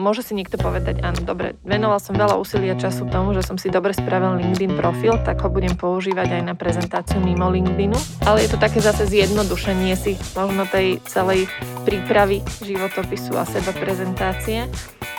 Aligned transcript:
môže 0.00 0.24
si 0.24 0.32
niekto 0.32 0.56
povedať, 0.56 1.04
áno, 1.04 1.20
dobre, 1.22 1.60
venoval 1.62 2.00
som 2.00 2.16
veľa 2.16 2.40
úsilia 2.40 2.74
času 2.74 3.06
tomu, 3.12 3.36
že 3.36 3.44
som 3.44 3.60
si 3.60 3.68
dobre 3.68 3.92
spravil 3.92 4.40
LinkedIn 4.40 4.74
profil, 4.80 5.20
tak 5.20 5.44
ho 5.44 5.52
budem 5.52 5.76
používať 5.76 6.40
aj 6.40 6.42
na 6.42 6.54
prezentáciu 6.56 7.20
mimo 7.20 7.52
LinkedInu. 7.52 8.24
Ale 8.24 8.42
je 8.42 8.50
to 8.50 8.58
také 8.58 8.80
zase 8.80 9.06
zjednodušenie 9.06 9.92
si 9.94 10.16
možno 10.32 10.64
tej 10.64 10.98
celej 11.04 11.46
prípravy 11.84 12.40
životopisu 12.64 13.36
a 13.36 13.44
seba 13.44 13.76
prezentácie, 13.76 14.66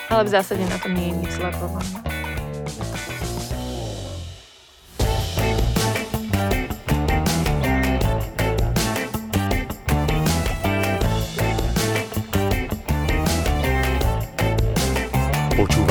ale 0.10 0.22
v 0.26 0.34
zásade 0.34 0.66
na 0.66 0.78
to 0.82 0.90
nie 0.90 1.14
je 1.14 1.16
nič 1.22 1.32
zlé. 1.38 1.54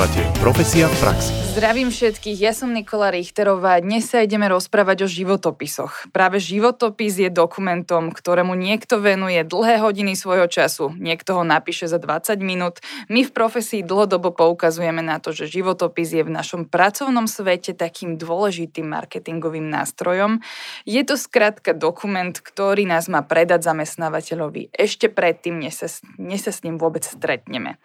Počúvate 0.01 0.41
Profesia 0.41 0.89
v 0.89 0.97
praxi. 0.97 1.33
Zdravím 1.53 1.93
všetkých, 1.93 2.39
ja 2.41 2.57
som 2.57 2.73
Nikola 2.73 3.13
Richterová. 3.13 3.85
Dnes 3.85 4.09
sa 4.09 4.25
ideme 4.25 4.49
rozprávať 4.49 5.05
o 5.05 5.09
životopisoch. 5.13 6.09
Práve 6.09 6.41
životopis 6.41 7.21
je 7.21 7.29
dokumentom, 7.29 8.09
ktorému 8.09 8.57
niekto 8.57 8.97
venuje 8.97 9.45
dlhé 9.45 9.77
hodiny 9.85 10.17
svojho 10.17 10.49
času. 10.49 10.97
Niekto 10.97 11.37
ho 11.37 11.45
napíše 11.45 11.85
za 11.85 12.01
20 12.01 12.41
minút. 12.41 12.81
My 13.13 13.29
v 13.29 13.35
profesii 13.35 13.85
dlhodobo 13.85 14.33
poukazujeme 14.33 15.05
na 15.05 15.21
to, 15.21 15.37
že 15.37 15.53
životopis 15.53 16.17
je 16.17 16.25
v 16.25 16.33
našom 16.33 16.65
pracovnom 16.65 17.29
svete 17.29 17.77
takým 17.77 18.17
dôležitým 18.17 18.89
marketingovým 18.89 19.69
nástrojom. 19.69 20.41
Je 20.89 21.05
to 21.05 21.21
skrátka 21.21 21.77
dokument, 21.77 22.33
ktorý 22.33 22.89
nás 22.89 23.05
má 23.13 23.21
predať 23.21 23.69
zamestnávateľovi 23.69 24.73
ešte 24.73 25.13
predtým, 25.13 25.61
než 25.61 25.85
sa, 25.85 25.89
než 26.17 26.49
sa 26.49 26.57
s 26.57 26.65
ním 26.65 26.81
vôbec 26.81 27.05
stretneme. 27.05 27.77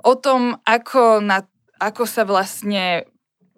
O 0.00 0.16
tom, 0.16 0.56
ako 0.64 1.20
na 1.20 1.49
ako 1.80 2.04
sa 2.04 2.28
vlastne 2.28 3.08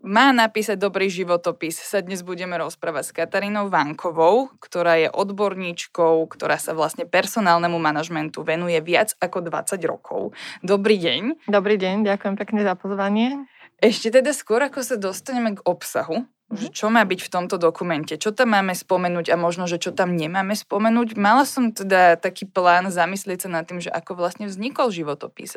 má 0.03 0.35
napísať 0.35 0.79
dobrý 0.79 1.07
životopis, 1.07 1.79
sa 1.79 2.03
dnes 2.03 2.27
budeme 2.27 2.59
rozprávať 2.59 3.05
s 3.07 3.15
Katarínou 3.15 3.71
Vankovou, 3.71 4.51
ktorá 4.59 4.99
je 4.99 5.07
odborníčkou, 5.07 6.27
ktorá 6.27 6.59
sa 6.59 6.75
vlastne 6.75 7.07
personálnemu 7.07 7.79
manažmentu 7.79 8.43
venuje 8.43 8.79
viac 8.83 9.15
ako 9.23 9.47
20 9.47 9.79
rokov. 9.87 10.35
Dobrý 10.63 10.99
deň. 10.99 11.47
Dobrý 11.47 11.79
deň, 11.79 12.03
ďakujem 12.03 12.35
pekne 12.35 12.67
za 12.67 12.75
pozvanie. 12.75 13.47
Ešte 13.79 14.23
teda 14.23 14.35
skôr, 14.35 14.63
ako 14.63 14.83
sa 14.83 14.99
dostaneme 14.99 15.59
k 15.59 15.65
obsahu, 15.67 16.27
že 16.53 16.69
mhm. 16.69 16.75
čo 16.77 16.87
má 16.93 17.03
byť 17.03 17.21
v 17.25 17.33
tomto 17.33 17.57
dokumente, 17.57 18.21
čo 18.21 18.31
tam 18.37 18.53
máme 18.53 18.77
spomenúť 18.77 19.33
a 19.33 19.37
možno, 19.41 19.65
že 19.65 19.81
čo 19.81 19.97
tam 19.97 20.13
nemáme 20.13 20.53
spomenúť. 20.53 21.17
Mala 21.17 21.49
som 21.49 21.73
teda 21.73 22.21
taký 22.21 22.45
plán 22.45 22.93
zamyslieť 22.93 23.49
sa 23.49 23.51
nad 23.51 23.65
tým, 23.65 23.81
že 23.81 23.89
ako 23.89 24.21
vlastne 24.21 24.45
vznikol 24.45 24.93
životopis. 24.93 25.57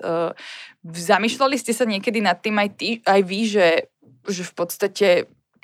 Zamýšľali 0.88 1.56
ste 1.60 1.76
sa 1.76 1.84
niekedy 1.84 2.23
nad 2.23 2.40
tým 2.40 2.56
aj, 2.56 2.70
ty, 2.80 2.90
aj 3.04 3.22
vy, 3.28 3.40
že, 3.44 3.68
že 4.23 4.44
v 4.48 4.54
podstate 4.56 5.08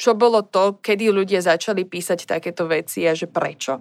čo 0.02 0.18
bolo 0.18 0.42
to, 0.42 0.82
kedy 0.82 1.14
ľudia 1.14 1.46
začali 1.46 1.86
písať 1.86 2.26
takéto 2.26 2.66
veci 2.66 3.06
a 3.06 3.14
že 3.14 3.30
prečo? 3.30 3.78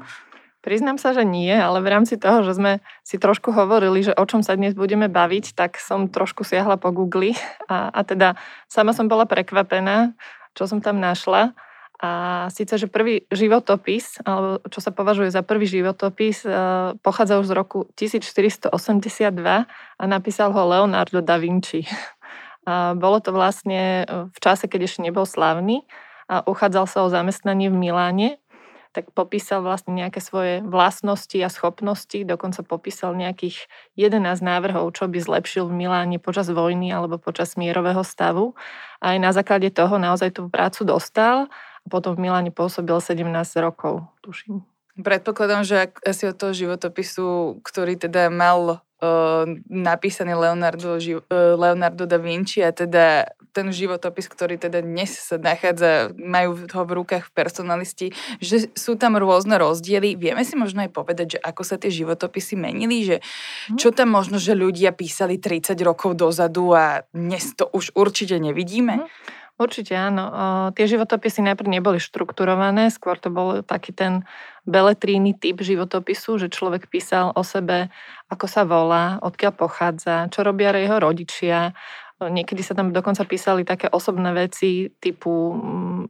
Priznám 0.60 1.00
sa, 1.00 1.16
že 1.16 1.24
nie, 1.24 1.48
ale 1.48 1.80
v 1.80 1.88
rámci 1.88 2.20
toho, 2.20 2.44
že 2.44 2.52
sme 2.52 2.84
si 3.00 3.16
trošku 3.16 3.48
hovorili, 3.48 4.04
že 4.04 4.12
o 4.12 4.24
čom 4.28 4.44
sa 4.44 4.52
dnes 4.52 4.76
budeme 4.76 5.08
baviť, 5.08 5.56
tak 5.56 5.80
som 5.80 6.12
trošku 6.12 6.44
siahla 6.44 6.76
po 6.76 6.92
Google 6.92 7.32
a, 7.72 7.88
a 7.88 8.00
teda 8.04 8.36
sama 8.68 8.92
som 8.92 9.08
bola 9.08 9.24
prekvapená, 9.24 10.12
čo 10.54 10.64
som 10.66 10.78
tam 10.82 10.98
našla. 10.98 11.54
A 12.00 12.48
síce, 12.48 12.80
že 12.80 12.88
prvý 12.88 13.28
životopis, 13.28 14.24
alebo 14.24 14.64
čo 14.72 14.80
sa 14.80 14.88
považuje 14.88 15.28
za 15.28 15.44
prvý 15.44 15.68
životopis, 15.68 16.48
e, 16.48 16.50
pochádza 17.04 17.36
už 17.36 17.52
z 17.52 17.54
roku 17.54 17.78
1482 17.92 18.72
a 20.00 20.04
napísal 20.08 20.48
ho 20.56 20.62
Leonardo 20.64 21.20
da 21.20 21.36
Vinci. 21.36 21.84
A 22.68 22.92
bolo 22.92 23.24
to 23.24 23.32
vlastne 23.32 24.04
v 24.04 24.38
čase, 24.38 24.68
keď 24.68 24.84
ešte 24.84 25.00
nebol 25.00 25.24
slavný 25.24 25.80
a 26.28 26.44
uchádzal 26.44 26.84
sa 26.84 27.02
o 27.02 27.08
zamestnanie 27.08 27.72
v 27.72 27.76
Miláne 27.80 28.28
tak 28.90 29.14
popísal 29.14 29.62
vlastne 29.62 29.94
nejaké 29.94 30.18
svoje 30.18 30.66
vlastnosti 30.66 31.38
a 31.38 31.46
schopnosti, 31.46 32.26
dokonca 32.26 32.66
popísal 32.66 33.14
nejakých 33.14 33.70
11 33.94 34.42
návrhov, 34.42 34.90
čo 34.98 35.06
by 35.06 35.18
zlepšil 35.22 35.70
v 35.70 35.86
Miláne 35.86 36.18
počas 36.18 36.50
vojny 36.50 36.90
alebo 36.90 37.22
počas 37.22 37.54
mierového 37.54 38.02
stavu. 38.02 38.58
A 38.98 39.14
aj 39.14 39.18
na 39.22 39.30
základe 39.30 39.70
toho 39.70 39.94
naozaj 39.96 40.34
tú 40.34 40.50
prácu 40.50 40.82
dostal 40.82 41.46
a 41.82 41.86
potom 41.86 42.18
v 42.18 42.26
Miláne 42.26 42.50
pôsobil 42.50 42.98
17 42.98 43.22
rokov, 43.62 44.10
tuším. 44.26 44.66
Predpokladám, 45.00 45.62
že 45.64 45.94
asi 46.02 46.28
od 46.28 46.36
toho 46.36 46.52
životopisu, 46.52 47.62
ktorý 47.62 47.96
teda 47.96 48.28
mal 48.28 48.82
napísaný 49.68 50.36
Leonardo, 50.36 51.00
Leonardo 51.32 52.04
da 52.04 52.18
Vinci 52.20 52.60
a 52.60 52.72
teda 52.72 53.32
ten 53.50 53.66
životopis, 53.74 54.30
ktorý 54.30 54.60
teda 54.60 54.78
dnes 54.78 55.18
sa 55.18 55.34
nachádza, 55.34 56.14
majú 56.14 56.54
ho 56.70 56.82
v 56.86 56.92
rukách 57.02 57.34
personalisti, 57.34 58.14
že 58.38 58.70
sú 58.78 58.94
tam 58.94 59.18
rôzne 59.18 59.58
rozdiely. 59.58 60.14
Vieme 60.14 60.46
si 60.46 60.54
možno 60.54 60.86
aj 60.86 60.90
povedať, 60.94 61.26
že 61.36 61.38
ako 61.42 61.62
sa 61.66 61.76
tie 61.80 61.90
životopisy 61.90 62.54
menili, 62.54 63.02
že 63.02 63.16
mhm. 63.72 63.78
čo 63.80 63.90
tam 63.90 64.14
možno, 64.14 64.38
že 64.38 64.54
ľudia 64.54 64.94
písali 64.94 65.42
30 65.42 65.74
rokov 65.82 66.14
dozadu 66.14 66.76
a 66.76 67.02
dnes 67.10 67.56
to 67.58 67.66
už 67.74 67.96
určite 67.98 68.38
nevidíme? 68.38 69.02
Mm. 69.02 69.38
Určite 69.60 69.92
áno. 69.92 70.24
O, 70.24 70.32
tie 70.72 70.88
životopisy 70.88 71.44
najprv 71.44 71.68
neboli 71.68 72.00
štrukturované, 72.00 72.88
skôr 72.88 73.20
to 73.20 73.28
bol 73.28 73.60
taký 73.60 73.92
ten 73.92 74.24
beletríny 74.64 75.36
typ 75.36 75.60
životopisu, 75.60 76.40
že 76.40 76.48
človek 76.48 76.88
písal 76.88 77.36
o 77.36 77.44
sebe, 77.44 77.92
ako 78.32 78.46
sa 78.48 78.64
volá, 78.64 79.20
odkiaľ 79.20 79.52
pochádza, 79.52 80.32
čo 80.32 80.48
robia 80.48 80.72
jeho 80.72 80.96
rodičia. 80.96 81.76
Niekedy 82.24 82.64
sa 82.64 82.72
tam 82.72 82.96
dokonca 82.96 83.20
písali 83.28 83.68
také 83.68 83.92
osobné 83.92 84.32
veci 84.32 84.88
typu 84.96 85.52
mm, 85.52 86.04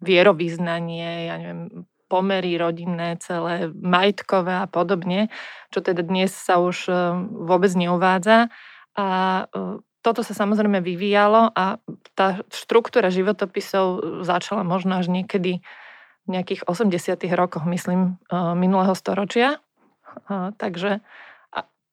vierovýznanie, 0.00 1.28
ja 1.28 1.36
neviem, 1.36 1.84
pomery 2.08 2.56
rodinné, 2.56 3.20
celé 3.20 3.68
majetkové 3.72 4.64
a 4.64 4.68
podobne, 4.68 5.32
čo 5.72 5.80
teda 5.80 6.04
dnes 6.04 6.32
sa 6.36 6.60
už 6.60 6.88
e, 6.88 6.92
vôbec 7.48 7.72
neuvádza. 7.72 8.52
A 8.92 9.08
e, 9.48 9.80
toto 10.02 10.26
sa 10.26 10.34
samozrejme 10.34 10.82
vyvíjalo 10.82 11.54
a 11.54 11.78
tá 12.18 12.42
štruktúra 12.50 13.08
životopisov 13.14 14.20
začala 14.26 14.66
možno 14.66 14.98
až 14.98 15.08
niekedy 15.08 15.62
v 16.22 16.28
nejakých 16.28 16.66
80. 16.66 17.34
rokoch, 17.34 17.66
myslím, 17.66 18.18
eh, 18.28 18.54
minulého 18.54 18.94
storočia. 18.94 19.62
Takže 20.60 21.00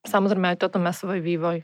samozrejme 0.03 0.53
aj 0.55 0.57
toto 0.59 0.77
má 0.77 0.91
svoj 0.91 1.23
vývoj. 1.23 1.63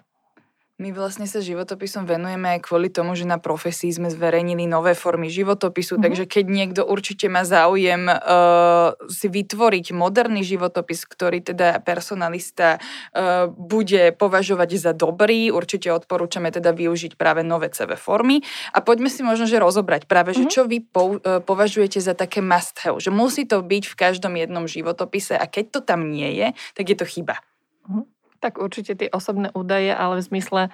My 0.75 0.91
vlastne 0.91 1.23
sa 1.23 1.39
životopisom 1.39 2.03
venujeme 2.03 2.59
aj 2.59 2.67
kvôli 2.67 2.91
tomu, 2.91 3.15
že 3.15 3.23
na 3.23 3.39
profesii 3.39 3.95
sme 3.95 4.11
zverejnili 4.11 4.67
nové 4.67 4.91
formy 4.91 5.31
životopisu, 5.31 5.95
mm-hmm. 5.95 6.03
takže 6.03 6.23
keď 6.27 6.45
niekto 6.51 6.81
určite 6.83 7.31
má 7.31 7.47
záujem 7.47 8.11
uh, 8.11 8.91
si 9.07 9.31
vytvoriť 9.31 9.95
moderný 9.95 10.43
životopis, 10.43 11.07
ktorý 11.07 11.39
teda 11.47 11.79
personalista 11.79 12.75
uh, 12.75 13.47
bude 13.47 14.11
považovať 14.19 14.69
za 14.75 14.91
dobrý, 14.91 15.47
určite 15.47 15.87
odporúčame 15.95 16.51
teda 16.51 16.75
využiť 16.75 17.15
práve 17.15 17.39
nové 17.39 17.71
CV 17.71 17.95
formy. 17.95 18.43
A 18.75 18.83
poďme 18.83 19.07
si 19.07 19.23
možno, 19.23 19.47
že 19.47 19.63
rozobrať 19.63 20.11
práve, 20.11 20.35
mm-hmm. 20.35 20.43
že 20.43 20.51
mhm. 20.51 20.55
čo 20.59 20.61
vy 20.67 20.77
po, 20.83 21.03
uh, 21.23 21.39
považujete 21.39 22.03
za 22.03 22.11
také 22.19 22.43
must 22.43 22.83
have, 22.83 22.99
že 22.99 23.15
musí 23.15 23.47
to 23.47 23.63
byť 23.63 23.83
v 23.87 23.95
každom 23.95 24.35
jednom 24.35 24.67
životopise 24.67 25.39
a 25.39 25.47
keď 25.47 25.71
to 25.71 25.79
tam 25.87 26.11
nie 26.11 26.35
je, 26.35 26.47
tak 26.75 26.91
je 26.91 26.99
to 26.99 27.07
chyba. 27.07 27.39
Mm-hmm 27.87 28.14
tak 28.39 28.59
určite 28.61 28.95
tie 28.97 29.09
osobné 29.11 29.51
údaje, 29.55 29.91
ale 29.91 30.19
v 30.19 30.27
zmysle 30.27 30.61
e, 30.67 30.69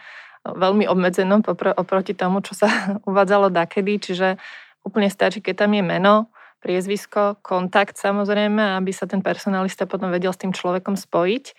veľmi 0.46 0.86
obmedzenom 0.88 1.42
oproti 1.78 2.14
tomu, 2.14 2.42
čo 2.46 2.54
sa 2.58 2.70
uvádzalo 3.10 3.50
dakedy, 3.54 3.98
čiže 3.98 4.40
úplne 4.82 5.10
stačí, 5.10 5.40
keď 5.42 5.66
tam 5.66 5.72
je 5.78 5.84
meno, 5.86 6.16
priezvisko, 6.62 7.42
kontakt 7.42 7.98
samozrejme, 7.98 8.78
aby 8.78 8.94
sa 8.94 9.10
ten 9.10 9.26
personalista 9.26 9.90
potom 9.90 10.14
vedel 10.14 10.30
s 10.30 10.42
tým 10.42 10.54
človekom 10.54 10.94
spojiť. 10.94 11.46
E, 11.50 11.54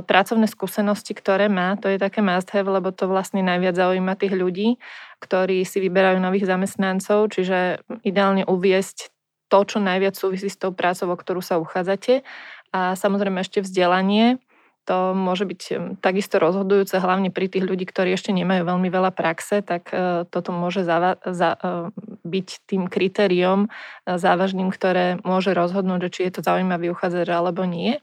pracovné 0.00 0.48
skúsenosti, 0.48 1.12
ktoré 1.12 1.52
má, 1.52 1.76
to 1.76 1.92
je 1.92 2.00
také 2.00 2.24
must 2.24 2.48
have, 2.56 2.70
lebo 2.70 2.94
to 2.96 3.04
vlastne 3.10 3.44
najviac 3.44 3.76
zaujíma 3.76 4.16
tých 4.16 4.32
ľudí, 4.32 4.80
ktorí 5.20 5.68
si 5.68 5.84
vyberajú 5.84 6.22
nových 6.22 6.48
zamestnancov, 6.48 7.28
čiže 7.34 7.84
ideálne 8.02 8.48
uviesť 8.48 9.12
to, 9.52 9.58
čo 9.68 9.78
najviac 9.84 10.16
súvisí 10.16 10.48
s 10.48 10.56
tou 10.56 10.72
prácou, 10.72 11.12
o 11.12 11.16
ktorú 11.20 11.44
sa 11.44 11.60
uchádzate. 11.60 12.24
A 12.72 12.96
samozrejme 12.96 13.44
ešte 13.44 13.60
vzdelanie, 13.60 14.40
to 14.82 15.14
môže 15.14 15.46
byť 15.46 15.62
takisto 16.02 16.42
rozhodujúce, 16.42 16.98
hlavne 16.98 17.30
pri 17.30 17.46
tých 17.46 17.62
ľudí, 17.62 17.86
ktorí 17.86 18.18
ešte 18.18 18.34
nemajú 18.34 18.66
veľmi 18.66 18.88
veľa 18.90 19.14
praxe, 19.14 19.62
tak 19.62 19.94
e, 19.94 20.26
toto 20.26 20.50
môže 20.50 20.82
zava- 20.82 21.22
za- 21.22 21.54
e, 21.54 21.68
byť 22.26 22.48
tým 22.66 22.90
kritériom 22.90 23.66
e, 23.66 24.18
závažným, 24.18 24.74
ktoré 24.74 25.22
môže 25.22 25.54
rozhodnúť, 25.54 26.10
či 26.10 26.20
je 26.26 26.32
to 26.34 26.40
zaujímavý 26.42 26.90
uchádzač 26.90 27.30
alebo 27.30 27.62
nie. 27.62 28.02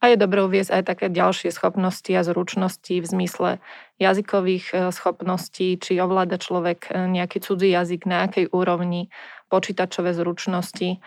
A 0.00 0.12
je 0.12 0.20
dobré 0.20 0.40
uviezť 0.44 0.80
aj 0.80 0.82
také 0.84 1.06
ďalšie 1.12 1.52
schopnosti 1.52 2.12
a 2.12 2.24
zručnosti 2.24 2.92
v 2.92 3.06
zmysle 3.08 3.50
jazykových 3.96 4.92
schopností, 4.92 5.80
či 5.80 5.96
ovláda 5.96 6.36
človek 6.36 6.92
nejaký 6.92 7.40
cudzí 7.40 7.72
jazyk, 7.72 8.04
na 8.04 8.28
akej 8.28 8.52
úrovni, 8.52 9.08
počítačové 9.48 10.12
zručnosti 10.12 11.00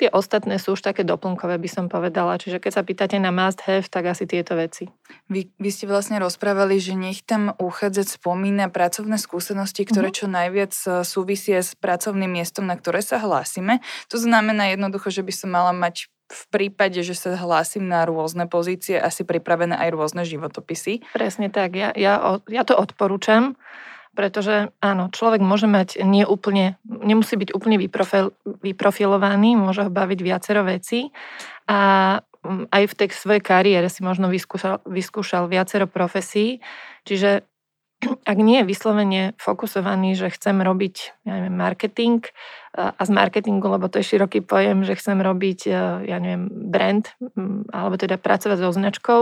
Tie 0.00 0.08
ostatné 0.08 0.56
sú 0.56 0.72
už 0.72 0.80
také 0.80 1.04
doplnkové, 1.04 1.60
by 1.60 1.68
som 1.68 1.84
povedala. 1.92 2.40
Čiže 2.40 2.56
keď 2.56 2.72
sa 2.72 2.80
pýtate 2.80 3.20
na 3.20 3.28
must 3.28 3.60
have, 3.68 3.84
tak 3.84 4.08
asi 4.08 4.24
tieto 4.24 4.56
veci. 4.56 4.88
Vy, 5.28 5.52
vy 5.60 5.68
ste 5.68 5.84
vlastne 5.84 6.16
rozprávali, 6.16 6.80
že 6.80 6.96
nech 6.96 7.20
tam 7.20 7.52
uchádzať 7.60 8.16
spomína 8.16 8.72
pracovné 8.72 9.20
skúsenosti, 9.20 9.84
ktoré 9.84 10.08
mm-hmm. 10.08 10.24
čo 10.24 10.32
najviac 10.32 10.72
e, 10.72 10.88
súvisia 11.04 11.60
s 11.60 11.76
pracovným 11.76 12.32
miestom, 12.32 12.64
na 12.64 12.80
ktoré 12.80 13.04
sa 13.04 13.20
hlásime. 13.20 13.84
To 14.08 14.16
znamená 14.16 14.72
jednoducho, 14.72 15.12
že 15.12 15.20
by 15.20 15.32
som 15.36 15.52
mala 15.52 15.76
mať 15.76 16.08
v 16.30 16.42
prípade, 16.48 17.02
že 17.04 17.12
sa 17.12 17.36
hlásim 17.36 17.84
na 17.84 18.08
rôzne 18.08 18.48
pozície, 18.48 18.96
asi 18.96 19.26
pripravené 19.26 19.76
aj 19.76 19.88
rôzne 19.92 20.22
životopisy. 20.24 21.04
Presne 21.12 21.52
tak, 21.52 21.76
ja, 21.76 21.92
ja, 21.92 22.40
ja 22.48 22.62
to 22.64 22.72
odporúčam 22.78 23.60
pretože 24.14 24.74
áno, 24.82 25.08
človek 25.08 25.38
môže 25.38 25.70
mať 25.70 26.02
nie 26.02 26.26
úplne, 26.26 26.76
nemusí 26.84 27.38
byť 27.38 27.54
úplne 27.54 27.78
vyprofil, 27.78 28.34
vyprofilovaný, 28.42 29.54
môže 29.54 29.86
ho 29.86 29.90
baviť 29.90 30.18
viacero 30.20 30.66
vecí 30.66 31.14
a 31.70 31.78
mm, 32.42 32.74
aj 32.74 32.82
v 32.90 32.96
tej 32.98 33.08
svojej 33.14 33.42
kariére 33.42 33.86
si 33.86 34.02
možno 34.02 34.26
vyskúšal, 34.26 34.82
vyskúšal 34.82 35.46
viacero 35.46 35.86
profesí, 35.86 36.58
čiže 37.06 37.46
ak 38.30 38.38
nie 38.42 38.60
je 38.60 38.68
vyslovene 38.68 39.22
fokusovaný, 39.38 40.18
že 40.18 40.34
chcem 40.34 40.58
robiť 40.58 41.24
ja 41.30 41.38
neviem, 41.38 41.54
marketing 41.54 42.26
a 42.74 43.02
z 43.02 43.10
marketingu, 43.10 43.66
lebo 43.66 43.86
to 43.86 44.02
je 44.02 44.10
široký 44.14 44.42
pojem, 44.42 44.82
že 44.86 44.98
chcem 44.98 45.18
robiť 45.22 45.60
e, 45.66 45.72
ja 46.06 46.18
neviem, 46.22 46.50
brand 46.50 47.06
alebo 47.70 47.94
teda 47.94 48.18
pracovať 48.18 48.58
so 48.58 48.70
značkou, 48.74 49.20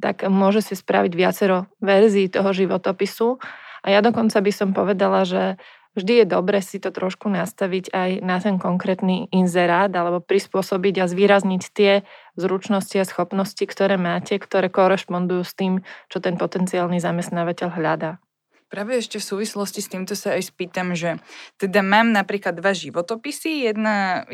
tak 0.00 0.28
môže 0.28 0.60
si 0.60 0.76
spraviť 0.76 1.12
viacero 1.16 1.68
verzií 1.80 2.28
toho 2.28 2.52
životopisu 2.52 3.40
a 3.86 3.88
ja 3.94 4.02
dokonca 4.02 4.42
by 4.42 4.52
som 4.52 4.74
povedala, 4.74 5.22
že 5.22 5.54
vždy 5.94 6.22
je 6.22 6.26
dobre 6.26 6.58
si 6.58 6.82
to 6.82 6.90
trošku 6.90 7.30
nastaviť 7.30 7.94
aj 7.94 8.10
na 8.20 8.42
ten 8.42 8.58
konkrétny 8.58 9.30
inzerát 9.30 9.88
alebo 9.94 10.18
prispôsobiť 10.18 11.00
a 11.00 11.08
zvýrazniť 11.08 11.62
tie 11.70 12.02
zručnosti 12.34 12.98
a 12.98 13.06
schopnosti, 13.06 13.62
ktoré 13.62 13.94
máte, 13.94 14.36
ktoré 14.42 14.66
korešpondujú 14.66 15.42
s 15.46 15.54
tým, 15.54 15.86
čo 16.10 16.18
ten 16.18 16.34
potenciálny 16.34 16.98
zamestnávateľ 16.98 17.68
hľadá. 17.78 18.18
Práve 18.66 18.98
ešte 18.98 19.22
v 19.22 19.28
súvislosti 19.30 19.78
s 19.78 19.88
týmto 19.94 20.18
sa 20.18 20.34
aj 20.34 20.50
spýtam, 20.50 20.98
že 20.98 21.22
teda 21.54 21.86
mám 21.86 22.10
napríklad 22.10 22.58
dva 22.58 22.74
životopisy, 22.74 23.70
jedna, 23.70 24.26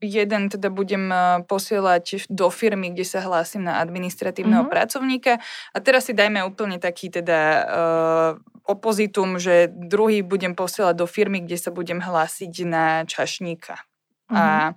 jeden 0.00 0.42
teda 0.48 0.72
budem 0.72 1.12
e, 1.12 1.44
posielať 1.44 2.32
do 2.32 2.48
firmy, 2.48 2.96
kde 2.96 3.04
sa 3.04 3.20
hlásim 3.20 3.60
na 3.60 3.84
administratívneho 3.84 4.64
mm-hmm. 4.64 4.72
pracovníka 4.72 5.32
a 5.76 5.76
teraz 5.84 6.08
si 6.08 6.16
dajme 6.16 6.40
úplne 6.48 6.80
taký 6.80 7.12
teda 7.12 7.40
uh, 7.64 8.30
opozitum, 8.64 9.36
že 9.36 9.68
druhý 9.68 10.24
budem 10.24 10.56
posielať 10.56 10.96
do 10.96 11.04
firmy, 11.04 11.44
kde 11.44 11.60
sa 11.60 11.68
budem 11.68 12.00
hlásiť 12.00 12.52
na 12.64 13.04
čašníka. 13.04 13.84
Mm-hmm. 14.24 14.40
A 14.40 14.72
mhm. 14.72 14.74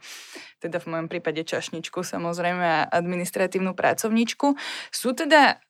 teda 0.60 0.78
v 0.84 0.90
mojom 0.92 1.08
prípade 1.08 1.42
čašničku 1.48 2.04
samozrejme 2.04 2.66
a 2.68 2.88
administratívnu 2.92 3.72
pracovníčku. 3.72 4.60
Sú 4.92 5.16
teda 5.16 5.64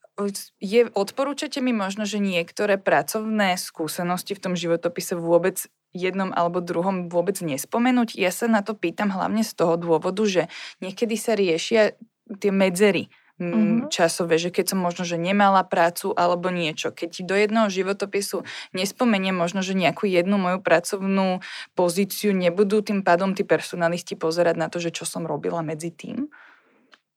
je, 0.57 0.89
odporúčate 0.97 1.61
mi 1.61 1.71
možno, 1.77 2.09
že 2.09 2.17
niektoré 2.17 2.81
pracovné 2.81 3.53
skúsenosti 3.57 4.33
v 4.33 4.43
tom 4.43 4.53
životopise 4.57 5.13
vôbec 5.13 5.69
jednom 5.93 6.33
alebo 6.33 6.61
druhom 6.61 7.07
vôbec 7.07 7.37
nespomenúť? 7.37 8.17
Ja 8.17 8.33
sa 8.33 8.49
na 8.49 8.65
to 8.65 8.73
pýtam 8.73 9.13
hlavne 9.13 9.45
z 9.45 9.53
toho 9.53 9.77
dôvodu, 9.77 10.23
že 10.25 10.43
niekedy 10.81 11.15
sa 11.15 11.37
riešia 11.37 11.93
tie 12.27 12.51
medzery 12.51 13.13
mm-hmm. 13.39 13.93
časové, 13.93 14.41
že 14.41 14.49
keď 14.49 14.73
som 14.73 14.79
možno, 14.81 15.05
že 15.05 15.21
nemala 15.21 15.61
prácu 15.63 16.11
alebo 16.17 16.49
niečo. 16.49 16.89
Keď 16.89 17.23
do 17.23 17.35
jednoho 17.37 17.69
životopisu 17.69 18.43
nespomeniem 18.73 19.37
možno, 19.37 19.61
že 19.61 19.77
nejakú 19.77 20.09
jednu 20.09 20.41
moju 20.41 20.59
pracovnú 20.59 21.45
pozíciu, 21.77 22.33
nebudú 22.33 22.81
tým 22.81 23.05
pádom 23.05 23.37
tí 23.37 23.45
personalisti 23.45 24.17
pozerať 24.17 24.55
na 24.57 24.67
to, 24.67 24.81
že 24.81 24.91
čo 24.91 25.05
som 25.05 25.23
robila 25.23 25.61
medzi 25.61 25.93
tým? 25.93 26.27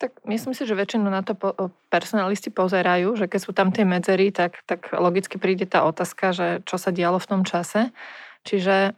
Tak 0.01 0.25
myslím 0.25 0.57
si, 0.57 0.65
že 0.65 0.73
väčšinu 0.73 1.13
na 1.13 1.21
to 1.21 1.37
personalisti 1.93 2.49
pozerajú, 2.49 3.21
že 3.21 3.29
keď 3.29 3.41
sú 3.45 3.53
tam 3.53 3.69
tie 3.69 3.85
medzery, 3.85 4.33
tak, 4.33 4.65
tak 4.65 4.97
logicky 4.97 5.37
príde 5.37 5.69
tá 5.69 5.85
otázka, 5.85 6.33
že 6.33 6.47
čo 6.65 6.81
sa 6.81 6.89
dialo 6.89 7.21
v 7.21 7.29
tom 7.29 7.43
čase. 7.45 7.93
Čiže 8.49 8.97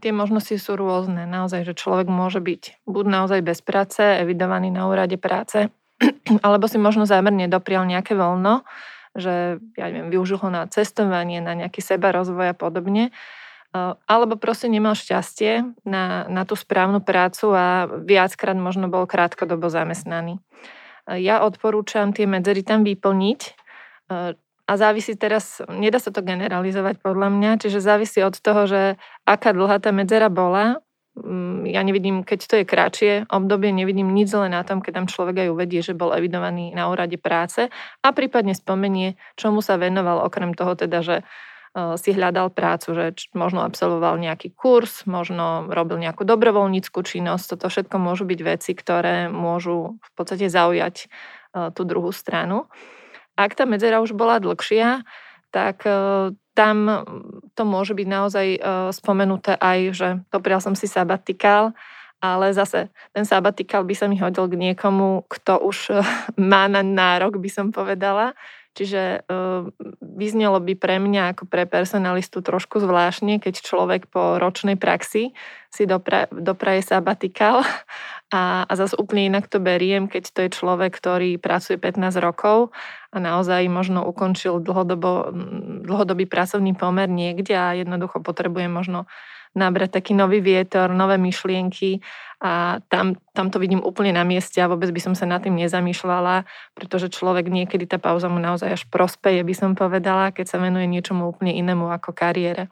tie 0.00 0.12
možnosti 0.16 0.56
sú 0.56 0.80
rôzne. 0.80 1.28
Naozaj, 1.28 1.68
že 1.68 1.76
človek 1.76 2.08
môže 2.08 2.40
byť 2.40 2.88
buď 2.88 3.04
naozaj 3.04 3.40
bez 3.44 3.60
práce, 3.60 4.00
evidovaný 4.00 4.72
na 4.72 4.88
úrade 4.88 5.20
práce, 5.20 5.68
alebo 6.46 6.64
si 6.72 6.80
možno 6.80 7.04
zámerne 7.04 7.44
doprial 7.44 7.84
nejaké 7.84 8.16
voľno, 8.16 8.64
že 9.12 9.60
ja 9.76 9.86
neviem, 9.92 10.08
využil 10.08 10.40
ho 10.40 10.48
na 10.48 10.64
cestovanie, 10.72 11.44
na 11.44 11.52
nejaký 11.52 11.84
seba 11.84 12.16
rozvoj 12.16 12.54
a 12.54 12.56
podobne 12.56 13.12
alebo 14.08 14.40
proste 14.40 14.66
nemal 14.72 14.96
šťastie 14.96 15.84
na, 15.84 16.24
na 16.26 16.42
tú 16.48 16.56
správnu 16.56 17.04
prácu 17.04 17.52
a 17.52 17.84
viackrát 17.86 18.56
možno 18.56 18.88
bol 18.88 19.04
krátkodobo 19.04 19.68
zamestnaný. 19.68 20.40
Ja 21.08 21.44
odporúčam 21.44 22.12
tie 22.12 22.28
medzery 22.28 22.64
tam 22.64 22.84
vyplniť 22.84 23.40
a 24.68 24.72
závisí 24.76 25.16
teraz, 25.16 25.64
nedá 25.64 25.96
sa 25.96 26.12
to 26.12 26.20
generalizovať 26.20 27.00
podľa 27.00 27.32
mňa, 27.32 27.50
čiže 27.56 27.80
závisí 27.80 28.20
od 28.20 28.36
toho, 28.36 28.68
že 28.68 28.82
aká 29.24 29.56
dlhá 29.56 29.80
tá 29.80 29.96
medzera 29.96 30.28
bola. 30.28 30.84
Mm, 31.16 31.64
ja 31.64 31.80
nevidím, 31.80 32.20
keď 32.20 32.40
to 32.44 32.54
je 32.60 32.64
kratšie 32.68 33.12
obdobie, 33.32 33.72
nevidím 33.72 34.12
nič 34.12 34.28
zle 34.28 34.52
na 34.52 34.60
tom, 34.68 34.84
keď 34.84 34.92
tam 35.02 35.06
človek 35.08 35.48
aj 35.48 35.48
uvedie, 35.56 35.80
že 35.80 35.96
bol 35.96 36.12
evidovaný 36.12 36.76
na 36.76 36.92
úrade 36.92 37.16
práce 37.16 37.72
a 38.04 38.08
prípadne 38.12 38.52
spomenie, 38.52 39.16
čomu 39.40 39.64
sa 39.64 39.80
venoval, 39.80 40.20
okrem 40.20 40.52
toho 40.52 40.76
teda, 40.76 41.00
že 41.00 41.16
si 41.98 42.10
hľadal 42.10 42.50
prácu, 42.50 42.94
že 42.96 43.04
možno 43.36 43.62
absolvoval 43.62 44.18
nejaký 44.18 44.50
kurz, 44.50 45.06
možno 45.06 45.70
robil 45.70 46.02
nejakú 46.02 46.26
dobrovoľníckú 46.26 46.98
činnosť. 47.04 47.54
Toto 47.54 47.70
všetko 47.70 47.96
môžu 48.02 48.26
byť 48.26 48.40
veci, 48.42 48.72
ktoré 48.74 49.30
môžu 49.30 50.00
v 50.02 50.10
podstate 50.18 50.50
zaujať 50.50 51.06
tú 51.74 51.82
druhú 51.86 52.10
stranu. 52.10 52.66
Ak 53.38 53.54
tá 53.54 53.64
medzera 53.64 54.02
už 54.02 54.18
bola 54.18 54.42
dlhšia, 54.42 55.06
tak 55.54 55.86
tam 56.52 56.76
to 57.54 57.62
môže 57.62 57.94
byť 57.94 58.08
naozaj 58.10 58.46
spomenuté 58.90 59.54
aj, 59.56 59.78
že 59.94 60.08
doprial 60.34 60.58
som 60.58 60.74
si 60.74 60.90
sabatikál, 60.90 61.72
ale 62.18 62.50
zase 62.50 62.90
ten 63.14 63.22
sabatikál 63.22 63.86
by 63.86 63.94
sa 63.94 64.10
mi 64.10 64.18
hodil 64.18 64.50
k 64.50 64.58
niekomu, 64.58 65.24
kto 65.30 65.62
už 65.62 65.94
má 66.50 66.66
na 66.66 66.82
nárok, 66.82 67.38
by 67.38 67.50
som 67.50 67.66
povedala, 67.70 68.34
Čiže 68.78 69.26
uh, 69.26 69.66
vyznelo 69.98 70.62
by 70.62 70.78
pre 70.78 71.02
mňa 71.02 71.34
ako 71.34 71.50
pre 71.50 71.66
personalistu 71.66 72.46
trošku 72.46 72.78
zvláštne, 72.78 73.42
keď 73.42 73.58
človek 73.58 74.06
po 74.06 74.38
ročnej 74.38 74.78
praxi 74.78 75.34
si 75.66 75.82
dopra- 75.82 76.30
dopraje 76.30 76.86
sabatikál 76.86 77.66
a, 78.38 78.62
a 78.70 78.72
zase 78.78 78.94
úplne 78.94 79.34
inak 79.34 79.50
to 79.50 79.58
beriem, 79.58 80.06
keď 80.06 80.30
to 80.30 80.38
je 80.46 80.50
človek, 80.54 80.94
ktorý 80.94 81.42
pracuje 81.42 81.74
15 81.74 82.22
rokov 82.22 82.70
a 83.10 83.18
naozaj 83.18 83.66
možno 83.66 84.06
ukončil 84.06 84.62
dlhodobo, 84.62 85.34
dlhodobý 85.82 86.30
pracovný 86.30 86.78
pomer 86.78 87.10
niekde 87.10 87.58
a 87.58 87.74
jednoducho 87.74 88.22
potrebuje 88.22 88.70
možno 88.70 89.10
nabrať 89.58 89.98
taký 89.98 90.14
nový 90.14 90.38
vietor, 90.38 90.94
nové 90.94 91.18
myšlienky 91.18 91.98
a 92.38 92.78
tam, 92.86 93.18
tam 93.34 93.50
to 93.50 93.58
vidím 93.58 93.82
úplne 93.82 94.14
na 94.14 94.22
mieste 94.22 94.62
a 94.62 94.70
vôbec 94.70 94.86
by 94.94 95.00
som 95.02 95.14
sa 95.18 95.26
nad 95.26 95.42
tým 95.42 95.58
nezamýšľala, 95.58 96.46
pretože 96.78 97.10
človek 97.10 97.50
niekedy 97.50 97.82
tá 97.90 97.98
pauza 97.98 98.30
mu 98.30 98.38
naozaj 98.38 98.78
až 98.78 98.82
prospeje, 98.86 99.42
by 99.42 99.54
som 99.54 99.70
povedala, 99.74 100.30
keď 100.30 100.54
sa 100.54 100.62
venuje 100.62 100.86
niečomu 100.86 101.26
úplne 101.26 101.50
inému 101.58 101.90
ako 101.90 102.14
kariére. 102.14 102.70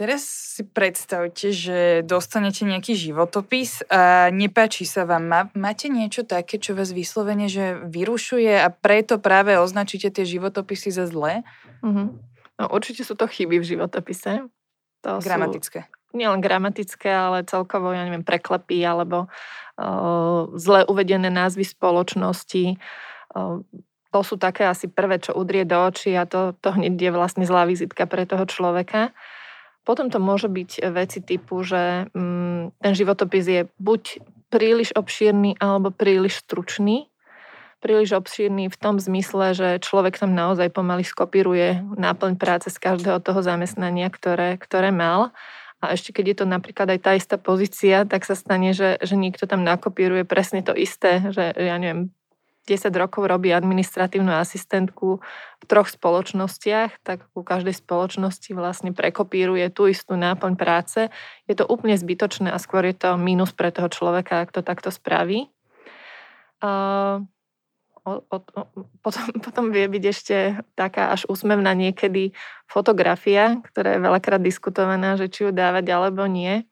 Teraz 0.00 0.24
si 0.56 0.64
predstavte, 0.64 1.52
že 1.52 2.00
dostanete 2.08 2.64
nejaký 2.64 2.96
životopis 2.96 3.84
a 3.92 4.32
nepáči 4.32 4.88
sa 4.88 5.04
vám. 5.04 5.52
máte 5.52 5.92
niečo 5.92 6.24
také, 6.24 6.56
čo 6.56 6.72
vás 6.72 6.88
vyslovene 6.96 7.52
že 7.52 7.76
vyrušuje 7.84 8.64
a 8.64 8.72
preto 8.72 9.20
práve 9.20 9.60
označíte 9.60 10.08
tie 10.08 10.24
životopisy 10.24 10.88
za 10.88 11.04
zlé? 11.04 11.44
Mm-hmm. 11.84 12.06
No, 12.60 12.64
určite 12.72 13.04
sú 13.04 13.12
to 13.12 13.28
chyby 13.28 13.60
v 13.60 13.68
životopise. 13.76 14.48
To 15.04 15.20
gramatické. 15.20 15.84
Sú 15.84 15.99
nielen 16.16 16.42
gramatické, 16.42 17.10
ale 17.10 17.46
celkovo, 17.46 17.94
ja 17.94 18.02
neviem, 18.06 18.26
preklepy 18.26 18.82
alebo 18.82 19.26
uh, 19.26 20.50
zle 20.56 20.86
uvedené 20.86 21.28
názvy 21.28 21.64
spoločnosti. 21.64 22.78
Uh, 23.34 23.62
to 24.10 24.20
sú 24.26 24.34
také 24.36 24.66
asi 24.66 24.90
prvé, 24.90 25.22
čo 25.22 25.38
udrie 25.38 25.62
do 25.62 25.78
očí 25.78 26.10
a 26.18 26.26
to, 26.26 26.58
to 26.58 26.74
hneď 26.74 26.98
je 26.98 27.10
vlastne 27.14 27.44
zlá 27.46 27.62
vizitka 27.64 28.10
pre 28.10 28.26
toho 28.26 28.42
človeka. 28.46 29.14
Potom 29.86 30.10
to 30.10 30.18
môže 30.20 30.50
byť 30.50 30.70
veci 30.92 31.22
typu, 31.22 31.62
že 31.62 32.10
um, 32.12 32.74
ten 32.82 32.92
životopis 32.92 33.46
je 33.46 33.62
buď 33.78 34.02
príliš 34.50 34.90
obšírny 34.98 35.62
alebo 35.62 35.94
príliš 35.94 36.42
stručný 36.42 37.10
príliš 37.80 38.12
obšírny 38.12 38.68
v 38.68 38.76
tom 38.76 39.00
zmysle, 39.00 39.56
že 39.56 39.68
človek 39.80 40.20
tam 40.20 40.36
naozaj 40.36 40.68
pomaly 40.70 41.02
skopíruje 41.02 41.80
náplň 41.96 42.36
práce 42.36 42.68
z 42.68 42.76
každého 42.76 43.18
toho 43.24 43.40
zamestnania, 43.40 44.12
ktoré, 44.12 44.60
ktoré 44.60 44.92
mal. 44.92 45.32
A 45.80 45.96
ešte 45.96 46.12
keď 46.12 46.24
je 46.28 46.36
to 46.44 46.46
napríklad 46.46 46.92
aj 46.92 47.00
tá 47.00 47.12
istá 47.16 47.36
pozícia, 47.40 48.04
tak 48.04 48.28
sa 48.28 48.36
stane, 48.36 48.76
že, 48.76 49.00
že 49.00 49.16
niekto 49.16 49.48
tam 49.48 49.64
nakopíruje 49.64 50.28
presne 50.28 50.60
to 50.60 50.76
isté, 50.76 51.32
že 51.32 51.56
ja 51.56 51.76
neviem, 51.80 52.12
10 52.68 52.92
rokov 52.94 53.26
robí 53.26 53.50
administratívnu 53.50 54.30
asistentku 54.30 55.18
v 55.58 55.64
troch 55.64 55.88
spoločnostiach, 55.88 57.02
tak 57.02 57.26
u 57.32 57.42
každej 57.42 57.74
spoločnosti 57.74 58.52
vlastne 58.52 58.92
prekopíruje 58.92 59.72
tú 59.72 59.88
istú 59.88 60.14
náplň 60.14 60.54
práce. 60.54 61.08
Je 61.48 61.54
to 61.56 61.66
úplne 61.66 61.96
zbytočné 61.96 62.52
a 62.52 62.62
skôr 62.62 62.84
je 62.86 62.94
to 62.94 63.16
mínus 63.16 63.56
pre 63.56 63.72
toho 63.72 63.88
človeka, 63.88 64.44
ak 64.44 64.54
to 64.54 64.60
takto 64.60 64.92
spraví. 64.92 65.50
Uh, 66.60 67.24
o, 68.04 68.22
o, 68.24 68.36
potom, 69.04 69.24
potom 69.46 69.64
vie 69.74 69.86
byť 69.86 70.04
ešte 70.06 70.36
taká 70.74 71.12
až 71.14 71.26
úsmevná 71.26 71.72
niekedy 71.74 72.32
fotografia, 72.70 73.60
ktorá 73.72 73.96
je 73.96 74.04
veľakrát 74.04 74.42
diskutovaná, 74.42 75.18
že 75.18 75.32
či 75.32 75.48
ju 75.48 75.50
dávať 75.50 75.86
alebo 75.90 76.24
nie. 76.26 76.64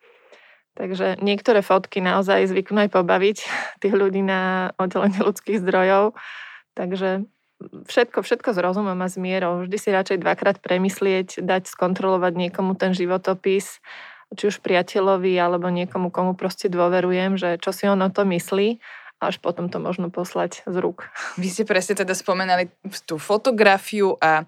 Takže 0.79 1.19
niektoré 1.19 1.59
fotky 1.59 1.99
naozaj 1.99 2.47
zvyknú 2.55 2.87
aj 2.87 2.91
pobaviť 2.95 3.39
tých 3.83 3.95
ľudí 3.95 4.23
na 4.23 4.73
oddelenie 4.79 5.19
ľudských 5.19 5.59
zdrojov. 5.59 6.15
Takže 6.79 7.27
všetko, 7.91 8.23
všetko 8.23 8.49
s 8.55 8.59
rozumom 8.63 8.99
a 9.03 9.09
s 9.11 9.19
mierou. 9.19 9.67
Vždy 9.67 9.77
si 9.77 9.89
radšej 9.91 10.23
dvakrát 10.23 10.57
premyslieť, 10.63 11.43
dať 11.43 11.67
skontrolovať 11.67 12.39
niekomu 12.39 12.79
ten 12.79 12.95
životopis, 12.95 13.83
či 14.39 14.45
už 14.47 14.63
priateľovi 14.63 15.35
alebo 15.41 15.67
niekomu, 15.73 16.13
komu 16.15 16.39
proste 16.39 16.71
dôverujem, 16.71 17.41
že 17.41 17.59
čo 17.59 17.75
si 17.75 17.91
on 17.91 17.99
o 17.99 18.09
to 18.13 18.23
myslí 18.29 18.79
až 19.19 19.43
potom 19.43 19.67
to 19.67 19.83
možno 19.83 20.11
poslať 20.11 20.63
z 20.67 20.77
rúk. 20.79 21.11
Vy 21.39 21.51
ste 21.51 21.65
presne 21.67 21.99
teda 21.99 22.15
spomenali 22.15 22.71
tú 23.07 23.19
fotografiu 23.19 24.15
a 24.23 24.47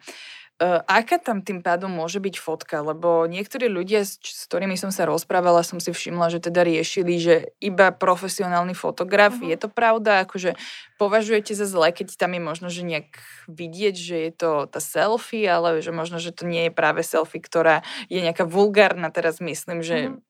Uh, 0.60 0.84
aká 0.84 1.16
tam 1.16 1.40
tým 1.40 1.64
pádom 1.64 1.88
môže 1.88 2.20
byť 2.20 2.36
fotka? 2.36 2.84
Lebo 2.84 3.24
niektorí 3.24 3.72
ľudia, 3.72 4.04
s, 4.04 4.20
s 4.20 4.44
ktorými 4.44 4.76
som 4.76 4.92
sa 4.92 5.08
rozprávala, 5.08 5.64
som 5.64 5.80
si 5.80 5.88
všimla, 5.88 6.28
že 6.28 6.36
teda 6.36 6.60
riešili, 6.60 7.16
že 7.16 7.56
iba 7.64 7.88
profesionálny 7.88 8.76
fotograf. 8.76 9.40
Uh-huh. 9.40 9.48
Je 9.48 9.56
to 9.56 9.72
pravda? 9.72 10.20
Akože 10.28 10.60
považujete 11.00 11.56
za 11.56 11.64
zle, 11.64 11.96
keď 11.96 12.12
tam 12.12 12.36
je 12.36 12.42
možno, 12.44 12.68
že 12.68 12.84
nejak 12.84 13.08
vidieť, 13.48 13.94
že 13.96 14.16
je 14.28 14.32
to 14.36 14.50
tá 14.68 14.84
selfie, 14.84 15.48
ale 15.48 15.80
že 15.80 15.96
možno, 15.96 16.20
že 16.20 16.28
to 16.28 16.44
nie 16.44 16.68
je 16.68 16.76
práve 16.76 17.00
selfie, 17.08 17.40
ktorá 17.40 17.80
je 18.12 18.20
nejaká 18.20 18.44
vulgárna. 18.44 19.08
Teraz 19.08 19.40
myslím, 19.40 19.80
že 19.80 20.12
uh-huh 20.12 20.28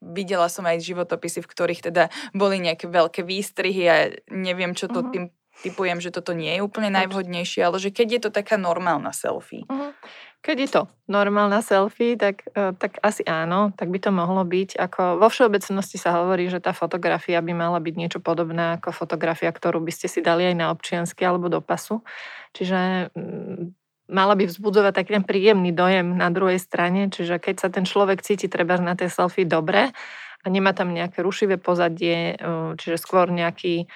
videla 0.00 0.46
som 0.50 0.66
aj 0.66 0.82
životopisy, 0.82 1.40
v 1.42 1.50
ktorých 1.50 1.80
teda 1.92 2.12
boli 2.34 2.58
nejaké 2.58 2.90
veľké 2.90 3.22
výstrihy 3.22 3.84
a 3.88 3.96
neviem, 4.30 4.74
čo 4.76 4.90
to 4.90 5.02
uh-huh. 5.02 5.12
tým 5.12 5.24
typujem, 5.62 6.02
že 6.02 6.10
toto 6.10 6.32
nie 6.34 6.58
je 6.58 6.64
úplne 6.64 6.90
najvhodnejšie, 6.90 7.62
ale 7.62 7.76
že 7.78 7.94
keď 7.94 8.08
je 8.08 8.20
to 8.26 8.30
taká 8.34 8.56
normálna 8.58 9.14
selfie. 9.14 9.68
Uh-huh. 9.68 9.94
Keď 10.42 10.56
je 10.58 10.68
to 10.74 10.82
normálna 11.06 11.62
selfie, 11.62 12.18
tak, 12.18 12.42
e, 12.50 12.74
tak 12.74 12.98
asi 12.98 13.22
áno, 13.22 13.70
tak 13.78 13.94
by 13.94 14.02
to 14.02 14.10
mohlo 14.10 14.42
byť. 14.42 14.74
Ako 14.74 15.22
vo 15.22 15.30
všeobecnosti 15.30 16.02
sa 16.02 16.18
hovorí, 16.18 16.50
že 16.50 16.58
tá 16.58 16.74
fotografia 16.74 17.38
by 17.38 17.54
mala 17.54 17.78
byť 17.78 17.94
niečo 17.94 18.18
podobné 18.18 18.74
ako 18.74 18.90
fotografia, 18.90 19.54
ktorú 19.54 19.78
by 19.78 19.92
ste 19.94 20.10
si 20.10 20.18
dali 20.18 20.50
aj 20.50 20.56
na 20.58 20.74
občiansky 20.74 21.22
alebo 21.22 21.46
do 21.46 21.62
pasu. 21.62 22.02
Čiže 22.58 23.14
mm, 23.14 23.81
mala 24.10 24.34
by 24.34 24.50
vzbudzovať 24.50 24.92
taký 24.94 25.10
ten 25.20 25.24
príjemný 25.26 25.70
dojem 25.70 26.18
na 26.18 26.32
druhej 26.32 26.58
strane, 26.58 27.10
čiže 27.12 27.38
keď 27.38 27.54
sa 27.58 27.68
ten 27.70 27.86
človek 27.86 28.22
cíti 28.24 28.50
treba 28.50 28.78
na 28.78 28.98
tej 28.98 29.12
selfie 29.12 29.46
dobre 29.46 29.94
a 30.42 30.46
nemá 30.50 30.74
tam 30.74 30.90
nejaké 30.90 31.22
rušivé 31.22 31.58
pozadie, 31.58 32.34
čiže 32.78 32.98
skôr 32.98 33.30
nejaký, 33.30 33.86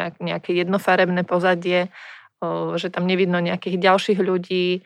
nejaké 0.00 0.50
jednofarebné 0.56 1.28
pozadie, 1.28 1.92
že 2.76 2.88
tam 2.88 3.04
nevidno 3.04 3.40
nejakých 3.40 3.76
ďalších 3.80 4.20
ľudí, 4.20 4.84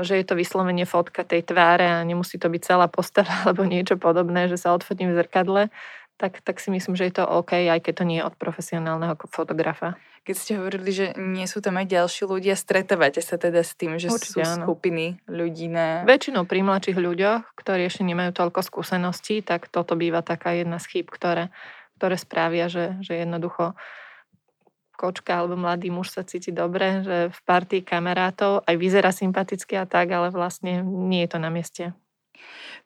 že 0.00 0.16
je 0.16 0.24
to 0.24 0.38
vyslovene 0.38 0.86
fotka 0.88 1.26
tej 1.26 1.44
tváre 1.44 1.84
a 1.84 2.06
nemusí 2.06 2.40
to 2.40 2.48
byť 2.48 2.62
celá 2.62 2.86
postava 2.88 3.30
alebo 3.44 3.68
niečo 3.68 4.00
podobné, 4.00 4.48
že 4.48 4.56
sa 4.56 4.72
odfotím 4.72 5.12
v 5.12 5.20
zrkadle, 5.20 5.62
tak, 6.20 6.44
tak 6.44 6.60
si 6.60 6.68
myslím, 6.68 6.96
že 6.96 7.08
je 7.08 7.14
to 7.20 7.24
OK, 7.24 7.56
aj 7.56 7.80
keď 7.80 7.94
to 8.00 8.04
nie 8.04 8.20
je 8.20 8.28
od 8.28 8.36
profesionálneho 8.36 9.16
fotografa. 9.32 9.96
Keď 10.20 10.36
ste 10.36 10.52
hovorili, 10.60 10.90
že 10.92 11.06
nie 11.16 11.48
sú 11.48 11.64
tam 11.64 11.80
aj 11.80 11.88
ďalší 11.88 12.28
ľudia, 12.28 12.52
stretávate 12.52 13.24
sa 13.24 13.40
teda 13.40 13.64
s 13.64 13.72
tým, 13.72 13.96
že 13.96 14.12
Určite, 14.12 14.36
sú 14.36 14.38
áno. 14.44 14.68
skupiny 14.68 15.16
ľudí 15.24 15.72
na... 15.72 16.04
Väčšinou 16.04 16.44
pri 16.44 16.60
mladších 16.60 16.98
ľuďoch, 17.00 17.56
ktorí 17.56 17.88
ešte 17.88 18.04
nemajú 18.04 18.36
toľko 18.36 18.60
skúseností, 18.60 19.40
tak 19.40 19.72
toto 19.72 19.96
býva 19.96 20.20
taká 20.20 20.52
jedna 20.52 20.76
z 20.76 20.86
chýb, 20.92 21.08
ktoré, 21.08 21.48
ktoré 21.96 22.20
spravia, 22.20 22.68
že, 22.68 23.00
že 23.00 23.16
jednoducho 23.16 23.72
kočka 25.00 25.40
alebo 25.40 25.56
mladý 25.56 25.88
muž 25.88 26.12
sa 26.12 26.20
cíti 26.28 26.52
dobre, 26.52 27.00
že 27.00 27.16
v 27.32 27.40
partii 27.48 27.80
kamarátov 27.80 28.68
aj 28.68 28.76
vyzerá 28.76 29.16
sympaticky 29.16 29.80
a 29.80 29.88
tak, 29.88 30.12
ale 30.12 30.28
vlastne 30.28 30.84
nie 30.84 31.24
je 31.24 31.30
to 31.32 31.38
na 31.40 31.48
mieste. 31.48 31.96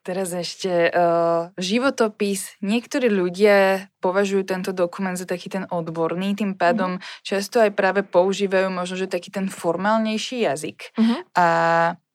Teraz 0.05 0.29
ešte 0.37 0.93
uh, 0.93 1.49
životopis. 1.57 2.53
Niektorí 2.61 3.09
ľudia 3.09 3.89
považujú 4.05 4.45
tento 4.45 4.69
dokument 4.69 5.17
za 5.17 5.25
taký 5.25 5.49
ten 5.49 5.65
odborný, 5.65 6.37
tým 6.37 6.53
pádom 6.53 7.01
uh-huh. 7.01 7.25
často 7.25 7.57
aj 7.57 7.73
práve 7.73 8.05
používajú 8.05 8.69
možno, 8.69 9.01
že 9.01 9.09
taký 9.09 9.33
ten 9.33 9.49
formálnejší 9.49 10.45
jazyk. 10.45 10.93
Uh-huh. 10.93 11.25
A 11.33 11.47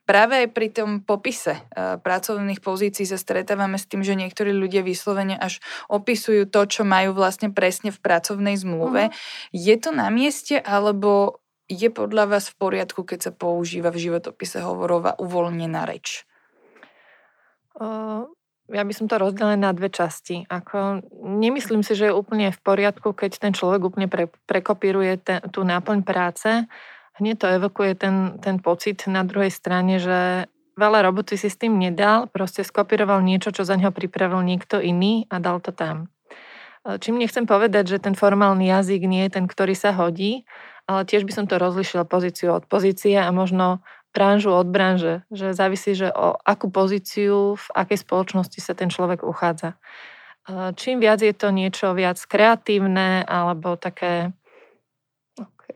práve 0.06 0.46
aj 0.46 0.48
pri 0.54 0.70
tom 0.70 1.02
popise 1.02 1.58
uh, 1.58 1.98
pracovných 1.98 2.62
pozícií 2.62 3.10
sa 3.10 3.18
stretávame 3.18 3.74
s 3.74 3.90
tým, 3.90 4.06
že 4.06 4.14
niektorí 4.14 4.54
ľudia 4.54 4.86
vyslovene 4.86 5.34
až 5.34 5.58
opisujú 5.90 6.46
to, 6.46 6.70
čo 6.70 6.86
majú 6.86 7.10
vlastne 7.10 7.50
presne 7.50 7.90
v 7.90 7.98
pracovnej 7.98 8.54
zmluve. 8.54 9.10
Uh-huh. 9.10 9.50
Je 9.50 9.74
to 9.82 9.90
na 9.90 10.14
mieste, 10.14 10.62
alebo 10.62 11.42
je 11.66 11.90
podľa 11.90 12.38
vás 12.38 12.54
v 12.54 12.58
poriadku, 12.58 13.02
keď 13.02 13.18
sa 13.18 13.32
používa 13.34 13.90
v 13.90 13.98
životopise 13.98 14.62
hovorová 14.62 15.18
uvoľnená 15.18 15.90
reč? 15.90 16.22
Ja 18.70 18.82
by 18.86 18.92
som 18.94 19.10
to 19.10 19.18
rozdelila 19.18 19.58
na 19.58 19.74
dve 19.74 19.90
časti. 19.90 20.46
Ako, 20.46 21.02
nemyslím 21.26 21.82
si, 21.82 21.98
že 21.98 22.10
je 22.10 22.16
úplne 22.16 22.54
v 22.54 22.60
poriadku, 22.62 23.12
keď 23.12 23.42
ten 23.42 23.52
človek 23.52 23.82
úplne 23.82 24.06
pre, 24.06 24.30
prekopíruje 24.46 25.12
ten, 25.18 25.38
tú 25.50 25.66
náplň 25.66 26.06
práce. 26.06 26.48
Hneď 27.18 27.34
to 27.36 27.46
evokuje 27.50 27.98
ten, 27.98 28.38
ten 28.38 28.62
pocit 28.62 29.04
na 29.10 29.26
druhej 29.26 29.50
strane, 29.50 29.98
že 29.98 30.48
veľa 30.78 31.04
roboty 31.04 31.36
si 31.36 31.52
s 31.52 31.60
tým 31.60 31.76
nedal, 31.76 32.30
proste 32.32 32.64
skopíroval 32.64 33.20
niečo, 33.20 33.52
čo 33.52 33.66
za 33.66 33.76
neho 33.76 33.92
pripravil 33.92 34.40
niekto 34.40 34.80
iný 34.80 35.28
a 35.28 35.36
dal 35.36 35.60
to 35.60 35.74
tam. 35.76 36.08
Čím 36.80 37.20
nechcem 37.20 37.44
povedať, 37.44 37.92
že 37.92 37.98
ten 38.00 38.16
formálny 38.16 38.72
jazyk 38.72 39.04
nie 39.04 39.28
je 39.28 39.36
ten, 39.36 39.44
ktorý 39.44 39.76
sa 39.76 39.92
hodí, 39.92 40.48
ale 40.88 41.04
tiež 41.04 41.28
by 41.28 41.32
som 41.36 41.44
to 41.44 41.60
rozlišila 41.60 42.08
pozíciu 42.08 42.56
od 42.56 42.64
pozície 42.64 43.20
a 43.20 43.28
možno 43.28 43.84
branžu 44.10 44.50
od 44.50 44.66
branže, 44.66 45.22
že 45.30 45.54
závisí, 45.54 45.94
že 45.94 46.10
o 46.10 46.34
akú 46.42 46.70
pozíciu, 46.70 47.54
v 47.54 47.66
akej 47.74 47.98
spoločnosti 48.02 48.58
sa 48.58 48.74
ten 48.74 48.90
človek 48.90 49.22
uchádza. 49.22 49.78
Čím 50.50 50.98
viac 50.98 51.22
je 51.22 51.30
to 51.30 51.54
niečo 51.54 51.94
viac 51.94 52.18
kreatívne 52.18 53.22
alebo 53.22 53.78
také, 53.78 54.34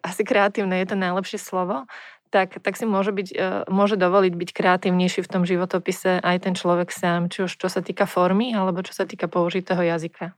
asi 0.03 0.27
kreatívne 0.27 0.83
je 0.83 0.89
to 0.91 0.97
najlepšie 0.99 1.39
slovo, 1.39 1.87
tak, 2.35 2.59
tak 2.59 2.75
si 2.75 2.83
môže, 2.83 3.15
byť, 3.15 3.29
e, 3.31 3.47
môže 3.71 3.95
dovoliť 3.95 4.35
byť 4.35 4.51
kreatívnejší 4.51 5.23
v 5.23 5.31
tom 5.31 5.47
životopise 5.47 6.19
aj 6.19 6.37
ten 6.43 6.59
človek 6.59 6.91
sám, 6.91 7.31
či 7.31 7.47
už 7.47 7.55
čo 7.55 7.71
sa 7.71 7.79
týka 7.79 8.11
formy 8.11 8.51
alebo 8.51 8.83
čo 8.83 8.91
sa 8.91 9.07
týka 9.07 9.31
použitého 9.31 9.79
jazyka. 9.79 10.35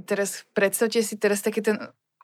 Teraz 0.00 0.48
predstavte 0.56 1.04
si 1.04 1.20
teraz 1.20 1.44
taký 1.44 1.60
ten 1.60 1.76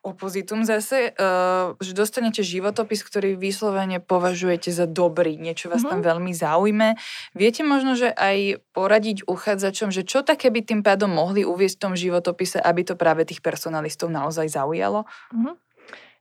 opozitum 0.06 0.62
zase, 0.62 1.10
uh, 1.18 1.75
že 1.82 1.92
dostanete 1.92 2.46
životopis, 2.46 3.02
ktorý 3.02 3.34
vyslovene 3.34 3.98
považujete 3.98 4.70
za 4.70 4.86
dobrý, 4.86 5.34
niečo 5.34 5.66
vás 5.66 5.82
mm-hmm. 5.82 5.90
tam 5.90 6.00
veľmi 6.06 6.32
zaujme. 6.32 6.88
Viete 7.34 7.66
možno, 7.66 7.98
že 7.98 8.14
aj 8.14 8.62
poradiť 8.70 9.26
uchádzačom, 9.26 9.90
že 9.90 10.06
čo 10.06 10.22
také 10.22 10.54
by 10.54 10.62
tým 10.62 10.80
pádom 10.86 11.10
mohli 11.10 11.42
uviesť 11.42 11.76
v 11.76 11.82
tom 11.82 11.94
životopise, 11.98 12.62
aby 12.62 12.86
to 12.86 12.94
práve 12.94 13.26
tých 13.26 13.42
personalistov 13.42 14.08
naozaj 14.14 14.46
zaujalo? 14.46 15.04
Mm-hmm. 15.34 15.54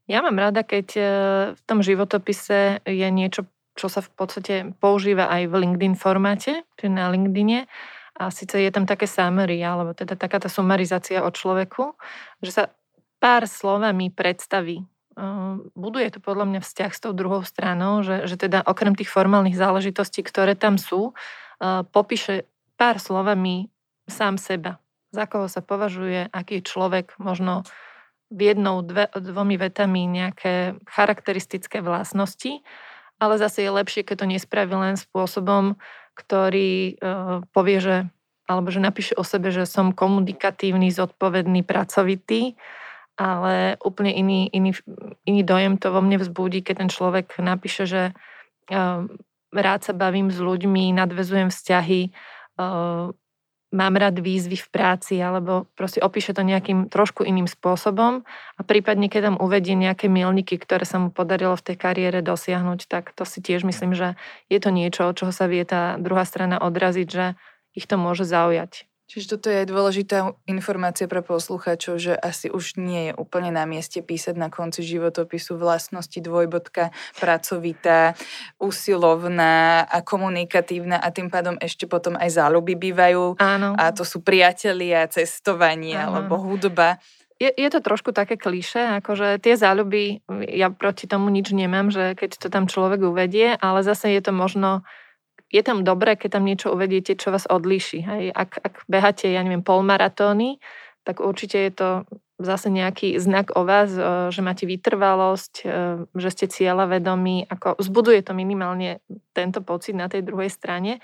Ja 0.05 0.21
mám 0.21 0.37
rada, 0.37 0.61
keď 0.61 0.87
e, 0.93 1.01
v 1.57 1.61
tom 1.65 1.81
životopise 1.81 2.81
je 2.85 3.07
niečo, 3.09 3.49
čo 3.73 3.89
sa 3.89 4.05
v 4.05 4.09
podstate 4.13 4.55
používa 4.77 5.29
aj 5.33 5.49
v 5.49 5.53
LinkedIn 5.65 5.93
formáte, 5.97 6.61
čiže 6.77 6.93
na 6.93 7.09
LinkedIne. 7.09 7.65
A 8.15 8.31
síce 8.31 8.55
je 8.55 8.71
tam 8.71 8.87
také 8.87 9.11
summary, 9.11 9.59
alebo 9.59 9.91
teda 9.91 10.15
taká 10.15 10.39
tá 10.39 10.47
sumarizácia 10.47 11.19
o 11.19 11.29
človeku, 11.33 11.99
že 12.39 12.51
sa 12.53 12.63
pár 13.25 13.49
slovami 13.49 14.13
predstaví. 14.13 14.85
Buduje 15.73 16.13
to 16.13 16.21
podľa 16.21 16.45
mňa 16.45 16.61
vzťah 16.61 16.91
s 16.93 17.01
tou 17.01 17.09
druhou 17.09 17.41
stranou, 17.41 18.05
že, 18.05 18.29
že 18.29 18.37
teda 18.37 18.61
okrem 18.61 18.93
tých 18.93 19.09
formálnych 19.09 19.57
záležitostí, 19.57 20.21
ktoré 20.21 20.53
tam 20.53 20.77
sú, 20.77 21.17
popíše 21.89 22.45
pár 22.77 23.01
slovami 23.01 23.73
sám 24.05 24.37
seba. 24.37 24.77
Za 25.09 25.25
koho 25.25 25.49
sa 25.49 25.65
považuje, 25.65 26.29
aký 26.29 26.61
človek, 26.61 27.17
možno 27.17 27.65
v 28.29 28.53
jednou, 28.53 28.85
dve, 28.85 29.09
dvomi 29.09 29.57
vetami 29.57 30.05
nejaké 30.05 30.77
charakteristické 30.85 31.81
vlastnosti, 31.81 32.61
ale 33.17 33.41
zase 33.41 33.65
je 33.65 33.73
lepšie, 33.73 34.05
keď 34.05 34.21
to 34.21 34.27
nespraví 34.37 34.77
len 34.77 35.01
spôsobom, 35.01 35.81
ktorý 36.13 37.01
uh, 37.01 37.41
povie, 37.49 37.81
že 37.81 37.95
alebo 38.45 38.69
že 38.69 38.77
napíše 38.77 39.17
o 39.17 39.25
sebe, 39.25 39.49
že 39.49 39.65
som 39.65 39.89
komunikatívny, 39.89 40.93
zodpovedný, 40.93 41.65
pracovitý, 41.65 42.53
ale 43.15 43.79
úplne 43.79 44.11
iný, 44.11 44.51
iný, 44.51 44.75
iný 45.23 45.41
dojem 45.43 45.79
to 45.79 45.91
vo 45.91 46.03
mne 46.03 46.19
vzbudí, 46.19 46.63
keď 46.63 46.75
ten 46.85 46.89
človek 46.91 47.39
napíše, 47.39 47.87
že 47.87 48.03
uh, 48.11 49.07
rád 49.55 49.81
sa 49.87 49.93
bavím 49.95 50.31
s 50.31 50.39
ľuďmi, 50.39 50.91
nadvezujem 50.91 51.47
vzťahy, 51.47 52.11
uh, 52.59 53.15
mám 53.75 53.93
rád 53.99 54.23
výzvy 54.23 54.55
v 54.55 54.67
práci, 54.71 55.19
alebo 55.19 55.67
proste 55.75 55.99
opíše 55.99 56.31
to 56.31 56.47
nejakým 56.47 56.87
trošku 56.87 57.27
iným 57.27 57.45
spôsobom 57.45 58.23
a 58.55 58.61
prípadne, 58.63 59.11
keď 59.11 59.31
tam 59.31 59.37
uvedie 59.43 59.75
nejaké 59.75 60.07
milníky, 60.07 60.55
ktoré 60.55 60.87
sa 60.87 60.95
mu 60.95 61.11
podarilo 61.11 61.59
v 61.59 61.65
tej 61.71 61.77
kariére 61.79 62.23
dosiahnuť, 62.23 62.87
tak 62.87 63.11
to 63.11 63.27
si 63.27 63.43
tiež 63.43 63.67
myslím, 63.67 63.91
že 63.91 64.15
je 64.47 64.59
to 64.63 64.71
niečo, 64.71 65.11
od 65.11 65.19
čoho 65.19 65.35
sa 65.35 65.51
vie 65.51 65.67
tá 65.67 65.99
druhá 65.99 66.23
strana 66.23 66.55
odraziť, 66.63 67.07
že 67.11 67.25
ich 67.75 67.85
to 67.85 67.99
môže 67.99 68.23
zaujať. 68.23 68.87
Čiže 69.05 69.37
toto 69.37 69.53
je 69.53 69.69
dôležitá 69.69 70.33
informácia 70.49 71.05
pre 71.05 71.21
poslucháčov, 71.21 72.01
že 72.01 72.13
asi 72.17 72.49
už 72.49 72.81
nie 72.81 73.09
je 73.09 73.13
úplne 73.13 73.53
na 73.53 73.69
mieste 73.69 74.01
písať 74.01 74.33
na 74.33 74.49
konci 74.49 74.81
životopisu 74.81 75.61
vlastnosti 75.61 76.17
dvojbodka, 76.17 76.89
pracovitá, 77.21 78.17
usilovná 78.57 79.85
a 79.85 80.01
komunikatívna 80.01 80.97
a 80.97 81.13
tým 81.13 81.29
pádom 81.29 81.53
ešte 81.61 81.85
potom 81.85 82.17
aj 82.17 82.33
záľuby 82.33 82.73
bývajú. 82.73 83.37
Áno. 83.37 83.77
A 83.77 83.93
to 83.93 84.01
sú 84.01 84.25
priatelia, 84.25 85.05
cestovanie 85.05 85.93
Áno. 86.01 86.25
alebo 86.25 86.41
hudba. 86.41 86.97
Je, 87.37 87.51
je 87.51 87.69
to 87.69 87.83
trošku 87.83 88.09
také 88.09 88.39
klíše, 88.39 89.03
akože 89.03 89.43
tie 89.43 89.59
záľuby, 89.59 90.23
ja 90.49 90.71
proti 90.71 91.03
tomu 91.03 91.27
nič 91.27 91.51
nemám, 91.51 91.91
že 91.91 92.15
keď 92.15 92.41
to 92.41 92.47
tam 92.47 92.65
človek 92.65 93.03
uvedie, 93.03 93.59
ale 93.59 93.83
zase 93.83 94.15
je 94.15 94.21
to 94.23 94.31
možno 94.31 94.87
je 95.53 95.61
tam 95.61 95.85
dobré, 95.85 96.17
keď 96.17 96.39
tam 96.39 96.43
niečo 96.45 96.73
uvediete, 96.73 97.13
čo 97.15 97.29
vás 97.29 97.45
odlíši. 97.45 97.99
Hej. 98.01 98.23
Ak, 98.33 98.57
ak 98.59 98.73
beháte, 98.89 99.29
ja 99.29 99.41
neviem, 99.45 99.61
polmaratóny, 99.61 100.57
tak 101.05 101.21
určite 101.21 101.57
je 101.69 101.71
to 101.71 101.89
zase 102.35 102.67
nejaký 102.67 103.15
znak 103.15 103.55
o 103.55 103.63
vás, 103.63 103.93
že 104.33 104.41
máte 104.43 104.67
vytrvalosť, 104.67 105.53
že 106.11 106.29
ste 106.33 106.45
cieľa 106.51 106.91
vedomí, 106.91 107.47
ako 107.47 107.79
vzbuduje 107.79 108.25
to 108.27 108.35
minimálne 108.35 108.99
tento 109.31 109.63
pocit 109.63 109.95
na 109.95 110.11
tej 110.11 110.27
druhej 110.27 110.51
strane. 110.51 110.99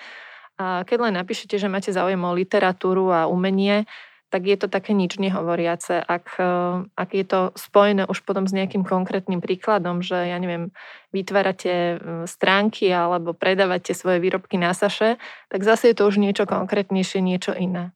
A 0.59 0.83
keď 0.83 1.07
len 1.07 1.15
napíšete, 1.15 1.55
že 1.55 1.71
máte 1.71 1.95
záujem 1.95 2.19
o 2.19 2.35
literatúru 2.35 3.15
a 3.15 3.31
umenie, 3.31 3.87
tak 4.31 4.47
je 4.47 4.55
to 4.55 4.71
také 4.71 4.95
nič 4.95 5.19
nehovoriace. 5.19 5.99
Ak, 5.99 6.39
e, 6.39 6.87
ak 6.87 7.09
je 7.11 7.25
to 7.27 7.39
spojené 7.59 8.07
už 8.07 8.23
potom 8.23 8.47
s 8.47 8.55
nejakým 8.55 8.87
konkrétnym 8.87 9.43
príkladom, 9.43 9.99
že 9.99 10.15
ja 10.15 10.39
neviem, 10.39 10.71
vytvárate 11.11 11.99
stránky 12.25 12.87
alebo 12.87 13.35
predávate 13.35 13.91
svoje 13.91 14.23
výrobky 14.23 14.55
na 14.55 14.71
saše, 14.71 15.19
tak 15.51 15.67
zase 15.67 15.91
je 15.91 15.95
to 15.99 16.07
už 16.07 16.23
niečo 16.23 16.47
konkrétnejšie, 16.47 17.19
niečo 17.19 17.51
iné. 17.51 17.91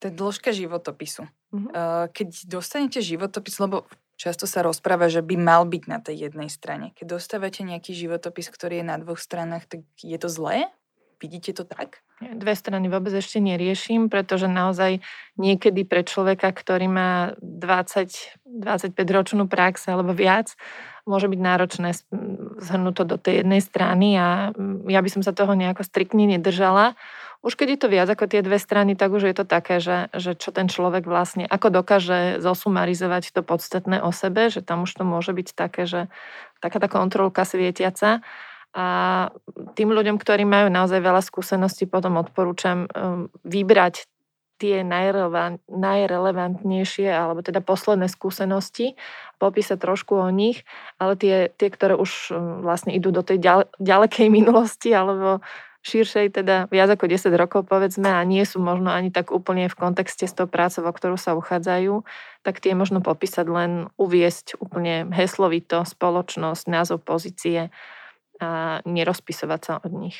To 0.00 0.08
je 0.08 0.12
dĺžka 0.16 0.56
životopisu. 0.56 1.28
Mm-hmm. 1.52 1.72
Keď 2.14 2.28
dostanete 2.48 3.04
životopis, 3.04 3.60
lebo 3.60 3.84
často 4.18 4.46
sa 4.50 4.62
rozpráva, 4.66 5.10
že 5.10 5.22
by 5.22 5.34
mal 5.38 5.62
byť 5.66 5.82
na 5.86 5.98
tej 6.02 6.28
jednej 6.28 6.50
strane. 6.50 6.90
Keď 6.98 7.18
dostávate 7.18 7.62
nejaký 7.62 7.94
životopis, 7.94 8.50
ktorý 8.50 8.82
je 8.82 8.86
na 8.86 8.96
dvoch 8.98 9.22
stranách, 9.22 9.66
tak 9.70 9.80
je 9.98 10.18
to 10.18 10.30
zlé? 10.30 10.70
Vidíte 11.18 11.50
to 11.50 11.64
tak? 11.66 11.98
Dve 12.22 12.54
strany 12.54 12.86
vôbec 12.86 13.10
ešte 13.10 13.42
neriešim, 13.42 14.06
pretože 14.06 14.46
naozaj 14.46 15.02
niekedy 15.34 15.82
pre 15.82 16.06
človeka, 16.06 16.54
ktorý 16.54 16.86
má 16.86 17.34
20-25 17.42 18.94
ročnú 18.94 19.50
prax 19.50 19.90
alebo 19.90 20.14
viac, 20.14 20.54
môže 21.10 21.26
byť 21.26 21.40
náročné 21.42 21.90
zhrnúť 22.62 22.94
to 22.94 23.04
do 23.06 23.16
tej 23.18 23.42
jednej 23.42 23.58
strany 23.58 24.14
a 24.14 24.54
ja 24.86 25.00
by 25.02 25.08
som 25.10 25.22
sa 25.26 25.34
toho 25.34 25.58
nejako 25.58 25.82
striktne 25.82 26.28
nedržala. 26.28 26.94
Už 27.42 27.54
keď 27.54 27.68
je 27.74 27.78
to 27.78 27.88
viac 27.90 28.08
ako 28.10 28.26
tie 28.26 28.42
dve 28.42 28.58
strany, 28.58 28.98
tak 28.98 29.14
už 29.14 29.30
je 29.30 29.34
to 29.34 29.46
také, 29.46 29.78
že, 29.78 30.10
že 30.10 30.34
čo 30.34 30.50
ten 30.50 30.66
človek 30.66 31.06
vlastne, 31.06 31.46
ako 31.46 31.70
dokáže 31.70 32.42
zosumarizovať 32.42 33.30
to 33.30 33.46
podstatné 33.46 34.02
o 34.02 34.10
sebe, 34.10 34.50
že 34.50 34.58
tam 34.58 34.86
už 34.86 34.90
to 34.90 35.02
môže 35.06 35.30
byť 35.30 35.48
také, 35.54 35.86
že 35.86 36.10
taká 36.58 36.82
tá 36.82 36.90
kontrolka 36.90 37.46
svietiaca. 37.46 38.26
A 38.76 38.86
tým 39.74 39.90
ľuďom, 39.90 40.20
ktorí 40.20 40.44
majú 40.44 40.68
naozaj 40.68 41.00
veľa 41.00 41.24
skúseností, 41.24 41.88
potom 41.88 42.20
odporúčam 42.20 42.84
um, 42.92 43.32
vybrať 43.42 44.04
tie 44.58 44.82
najrelevantnejšie, 45.70 47.08
alebo 47.08 47.46
teda 47.46 47.62
posledné 47.62 48.10
skúsenosti, 48.10 48.98
popísať 49.38 49.78
trošku 49.78 50.18
o 50.18 50.28
nich, 50.34 50.66
ale 50.98 51.14
tie, 51.14 51.54
tie 51.54 51.70
ktoré 51.70 51.94
už 51.94 52.10
um, 52.34 52.60
vlastne 52.66 52.92
idú 52.92 53.14
do 53.14 53.22
tej 53.22 53.38
ďalekej 53.78 54.28
minulosti, 54.38 54.90
alebo 54.92 55.40
širšej, 55.88 56.42
teda 56.42 56.66
viac 56.68 56.90
ako 56.92 57.06
10 57.06 57.32
rokov 57.38 57.64
povedzme 57.64 58.10
a 58.10 58.20
nie 58.26 58.42
sú 58.42 58.58
možno 58.60 58.90
ani 58.90 59.08
tak 59.14 59.30
úplne 59.30 59.70
v 59.70 59.78
kontexte 59.78 60.26
s 60.26 60.34
tou 60.34 60.50
prácou, 60.50 60.84
o 60.84 60.92
ktorú 60.92 61.16
sa 61.16 61.38
uchádzajú, 61.38 62.02
tak 62.42 62.60
tie 62.60 62.74
možno 62.74 63.00
popísať 63.00 63.46
len 63.48 63.72
uviesť 63.96 64.58
úplne 64.58 65.08
heslovito 65.14 65.86
spoločnosť, 65.86 66.64
názov 66.68 67.06
pozície, 67.06 67.70
a 68.38 68.80
nerozpisovať 68.86 69.60
sa 69.60 69.72
od 69.82 69.92
nich. 69.94 70.18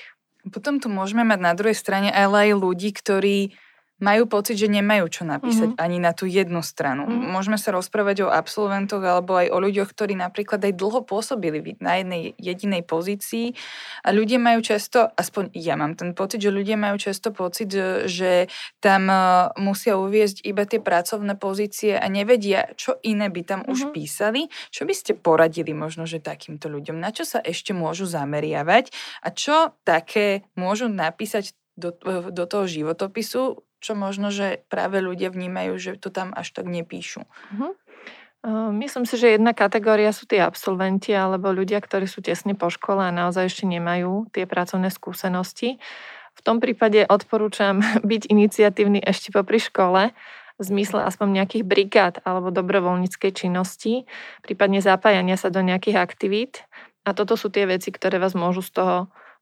Potom 0.48 0.78
tu 0.78 0.87
môžeme 0.88 1.26
mať 1.26 1.40
na 1.42 1.52
druhej 1.54 1.76
strane 1.76 2.10
ale 2.10 2.50
aj 2.50 2.58
ľudí, 2.58 2.90
ktorí 2.94 3.58
majú 3.99 4.30
pocit, 4.30 4.54
že 4.54 4.71
nemajú 4.71 5.11
čo 5.11 5.23
napísať 5.26 5.75
mm-hmm. 5.75 5.84
ani 5.84 5.99
na 5.99 6.15
tú 6.15 6.30
jednu 6.30 6.63
stranu. 6.63 7.06
Mm-hmm. 7.06 7.34
Môžeme 7.34 7.58
sa 7.58 7.75
rozprávať 7.75 8.26
o 8.26 8.28
absolventoch 8.30 9.02
alebo 9.02 9.34
aj 9.34 9.50
o 9.50 9.58
ľuďoch, 9.58 9.91
ktorí 9.91 10.15
napríklad 10.15 10.63
aj 10.63 10.75
dlho 10.78 11.02
pôsobili 11.02 11.75
na 11.82 11.99
jednej 11.99 12.39
jedinej 12.39 12.87
pozícii 12.87 13.58
a 14.06 14.15
ľudia 14.15 14.39
majú 14.39 14.63
často, 14.63 15.11
aspoň 15.19 15.50
ja 15.58 15.75
mám 15.75 15.99
ten 15.99 16.15
pocit, 16.15 16.39
že 16.39 16.54
ľudia 16.54 16.78
majú 16.78 16.95
často 16.95 17.34
pocit, 17.34 17.75
že 18.06 18.47
tam 18.78 19.11
e, 19.11 19.19
musia 19.58 19.99
uviezť 19.99 20.47
iba 20.47 20.63
tie 20.63 20.78
pracovné 20.78 21.34
pozície 21.34 21.99
a 21.99 22.06
nevedia, 22.06 22.71
čo 22.78 23.02
iné 23.02 23.26
by 23.26 23.43
tam 23.43 23.61
mm-hmm. 23.67 23.73
už 23.75 23.80
mhm. 23.91 23.93
písali. 23.93 24.43
Čo 24.71 24.87
by 24.87 24.95
ste 24.95 25.13
poradili 25.19 25.75
možno, 25.75 26.06
že 26.06 26.23
takýmto 26.23 26.71
ľuďom? 26.71 27.02
Na 27.02 27.11
čo 27.11 27.26
sa 27.26 27.43
ešte 27.43 27.75
môžu 27.75 28.06
zameriavať 28.06 28.95
a 29.26 29.34
čo 29.34 29.75
také 29.82 30.47
môžu 30.54 30.87
napísať 30.87 31.58
do, 31.78 31.95
do 32.34 32.45
toho 32.45 32.67
životopisu, 32.67 33.68
čo 33.78 33.95
možno, 33.95 34.34
že 34.34 34.62
práve 34.67 34.99
ľudia 34.99 35.30
vnímajú, 35.30 35.78
že 35.78 35.93
to 35.99 36.10
tam 36.10 36.34
až 36.34 36.50
tak 36.54 36.67
nepíšu. 36.67 37.23
Uh-huh. 37.25 37.73
Myslím 38.71 39.02
si, 39.02 39.19
že 39.19 39.34
jedna 39.34 39.50
kategória 39.50 40.14
sú 40.14 40.23
tí 40.25 40.38
absolventi 40.38 41.10
alebo 41.10 41.50
ľudia, 41.50 41.82
ktorí 41.82 42.06
sú 42.06 42.23
tesne 42.23 42.54
po 42.54 42.71
škole 42.71 43.02
a 43.02 43.10
naozaj 43.10 43.50
ešte 43.50 43.67
nemajú 43.67 44.30
tie 44.30 44.47
pracovné 44.47 44.95
skúsenosti. 44.95 45.82
V 46.38 46.41
tom 46.47 46.62
prípade 46.62 47.02
odporúčam 47.02 47.82
byť 48.10 48.30
iniciatívny 48.30 49.02
ešte 49.02 49.34
popri 49.34 49.58
škole, 49.58 50.14
v 50.58 50.67
zmysle 50.67 51.06
aspoň 51.06 51.38
nejakých 51.38 51.64
brigád 51.64 52.14
alebo 52.26 52.50
dobrovoľníckej 52.50 53.30
činnosti, 53.30 54.10
prípadne 54.43 54.82
zapájania 54.82 55.38
sa 55.38 55.54
do 55.54 55.62
nejakých 55.62 56.02
aktivít. 56.02 56.67
A 57.06 57.14
toto 57.14 57.38
sú 57.38 57.47
tie 57.47 57.64
veci, 57.64 57.95
ktoré 57.95 58.19
vás 58.19 58.34
môžu 58.34 58.67
z 58.67 58.82
toho 58.82 58.97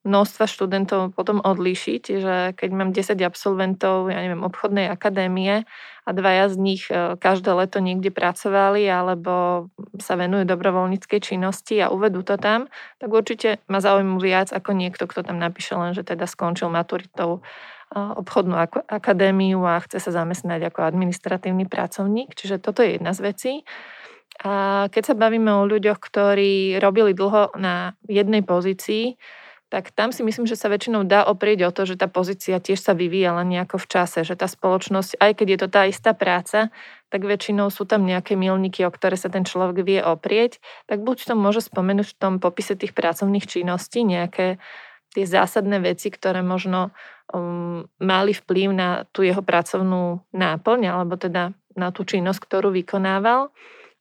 množstva 0.06 0.46
študentov 0.46 1.12
potom 1.12 1.42
odlíšiť, 1.42 2.02
že 2.06 2.34
keď 2.54 2.70
mám 2.70 2.90
10 2.94 3.18
absolventov, 3.26 4.08
ja 4.08 4.22
neviem, 4.22 4.46
obchodnej 4.46 4.86
akadémie 4.86 5.66
a 6.06 6.10
dvaja 6.14 6.46
z 6.48 6.56
nich 6.56 6.82
e, 6.86 7.18
každé 7.18 7.50
leto 7.50 7.82
niekde 7.82 8.14
pracovali 8.14 8.86
alebo 8.86 9.66
sa 9.98 10.14
venujú 10.14 10.46
dobrovoľníckej 10.46 11.20
činnosti 11.20 11.82
a 11.82 11.90
uvedú 11.90 12.22
to 12.22 12.38
tam, 12.38 12.70
tak 13.02 13.10
určite 13.10 13.58
ma 13.66 13.82
zaujímu 13.82 14.22
viac 14.22 14.54
ako 14.54 14.70
niekto, 14.70 15.10
kto 15.10 15.26
tam 15.26 15.42
napíše 15.42 15.74
len, 15.74 15.92
že 15.92 16.06
teda 16.06 16.30
skončil 16.30 16.70
maturitou 16.70 17.42
e, 17.90 17.98
obchodnú 17.98 18.54
akadémiu 18.86 19.58
a 19.66 19.82
chce 19.82 19.98
sa 19.98 20.22
zamestnať 20.22 20.70
ako 20.70 20.86
administratívny 20.86 21.66
pracovník. 21.66 22.38
Čiže 22.38 22.62
toto 22.62 22.86
je 22.86 23.02
jedna 23.02 23.10
z 23.10 23.20
vecí. 23.26 23.52
A 24.44 24.86
keď 24.92 25.02
sa 25.12 25.14
bavíme 25.16 25.48
o 25.48 25.64
ľuďoch, 25.64 25.96
ktorí 25.96 26.76
robili 26.76 27.16
dlho 27.16 27.56
na 27.56 27.96
jednej 28.04 28.44
pozícii, 28.44 29.16
tak 29.66 29.90
tam 29.90 30.14
si 30.14 30.22
myslím, 30.22 30.46
že 30.46 30.54
sa 30.54 30.70
väčšinou 30.70 31.02
dá 31.02 31.26
oprieť 31.26 31.66
o 31.66 31.74
to, 31.74 31.82
že 31.90 31.98
tá 31.98 32.06
pozícia 32.06 32.62
tiež 32.62 32.78
sa 32.78 32.94
vyvíjala 32.94 33.42
nejako 33.42 33.82
v 33.82 33.86
čase, 33.90 34.22
že 34.22 34.38
tá 34.38 34.46
spoločnosť, 34.46 35.18
aj 35.18 35.32
keď 35.34 35.46
je 35.50 35.58
to 35.58 35.68
tá 35.68 35.82
istá 35.90 36.14
práca, 36.14 36.70
tak 37.10 37.26
väčšinou 37.26 37.66
sú 37.74 37.82
tam 37.82 38.06
nejaké 38.06 38.38
milníky, 38.38 38.86
o 38.86 38.94
ktoré 38.94 39.18
sa 39.18 39.26
ten 39.26 39.42
človek 39.42 39.82
vie 39.82 39.98
oprieť, 39.98 40.62
tak 40.86 41.02
buď 41.02 41.26
to 41.26 41.34
môže 41.34 41.66
spomenúť 41.66 42.14
v 42.14 42.18
tom 42.18 42.34
popise 42.38 42.78
tých 42.78 42.94
pracovných 42.94 43.46
činností 43.46 44.06
nejaké 44.06 44.62
tie 45.16 45.24
zásadné 45.26 45.82
veci, 45.82 46.14
ktoré 46.14 46.46
možno 46.46 46.94
um, 47.32 47.88
mali 47.98 48.36
vplyv 48.36 48.68
na 48.70 48.88
tú 49.10 49.26
jeho 49.26 49.42
pracovnú 49.42 50.22
náplň, 50.30 50.80
alebo 50.92 51.18
teda 51.18 51.56
na 51.74 51.88
tú 51.90 52.06
činnosť, 52.06 52.38
ktorú 52.38 52.70
vykonával 52.70 53.50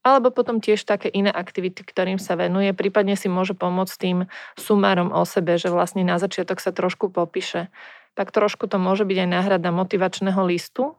alebo 0.06 0.30
potom 0.30 0.62
tiež 0.62 0.86
také 0.86 1.10
iné 1.10 1.34
aktivity, 1.34 1.82
ktorým 1.82 2.22
sa 2.22 2.38
venuje, 2.38 2.70
prípadne 2.78 3.18
si 3.18 3.26
môže 3.26 3.58
pomôcť 3.58 3.96
tým 3.98 4.18
sumárom 4.54 5.10
o 5.10 5.26
sebe, 5.26 5.58
že 5.58 5.74
vlastne 5.74 6.06
na 6.06 6.22
začiatok 6.22 6.62
sa 6.62 6.70
trošku 6.70 7.10
popíše. 7.10 7.74
Tak 8.14 8.30
trošku 8.30 8.70
to 8.70 8.78
môže 8.78 9.02
byť 9.02 9.18
aj 9.26 9.30
náhrada 9.34 9.74
motivačného 9.74 10.38
listu, 10.46 10.94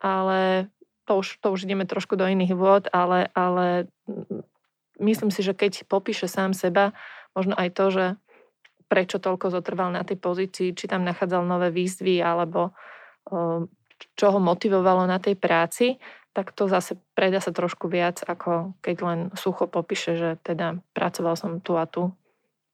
ale 0.00 0.72
to 1.04 1.20
už, 1.20 1.44
to 1.44 1.52
už 1.52 1.68
ideme 1.68 1.84
trošku 1.84 2.16
do 2.16 2.24
iných 2.24 2.56
vôd, 2.56 2.88
ale, 2.88 3.28
ale 3.36 3.92
myslím 4.96 5.28
si, 5.28 5.44
že 5.44 5.52
keď 5.52 5.84
popíše 5.84 6.24
sám 6.24 6.56
seba, 6.56 6.96
možno 7.36 7.52
aj 7.52 7.68
to, 7.76 7.84
že 7.92 8.04
prečo 8.88 9.20
toľko 9.20 9.52
zotrval 9.52 9.92
na 9.92 10.08
tej 10.08 10.16
pozícii, 10.16 10.72
či 10.72 10.88
tam 10.88 11.04
nachádzal 11.04 11.44
nové 11.44 11.68
výzvy, 11.68 12.24
alebo 12.24 12.72
čo 14.16 14.26
ho 14.32 14.40
motivovalo 14.40 15.04
na 15.04 15.20
tej 15.20 15.36
práci, 15.36 16.00
tak 16.36 16.52
to 16.52 16.68
zase 16.68 17.00
predá 17.16 17.40
sa 17.40 17.48
trošku 17.48 17.88
viac, 17.88 18.20
ako 18.20 18.76
keď 18.84 18.96
len 19.00 19.20
sucho 19.32 19.64
popíše, 19.64 20.20
že 20.20 20.30
teda 20.44 20.84
pracoval 20.92 21.32
som 21.32 21.64
tu 21.64 21.80
a 21.80 21.88
tu, 21.88 22.12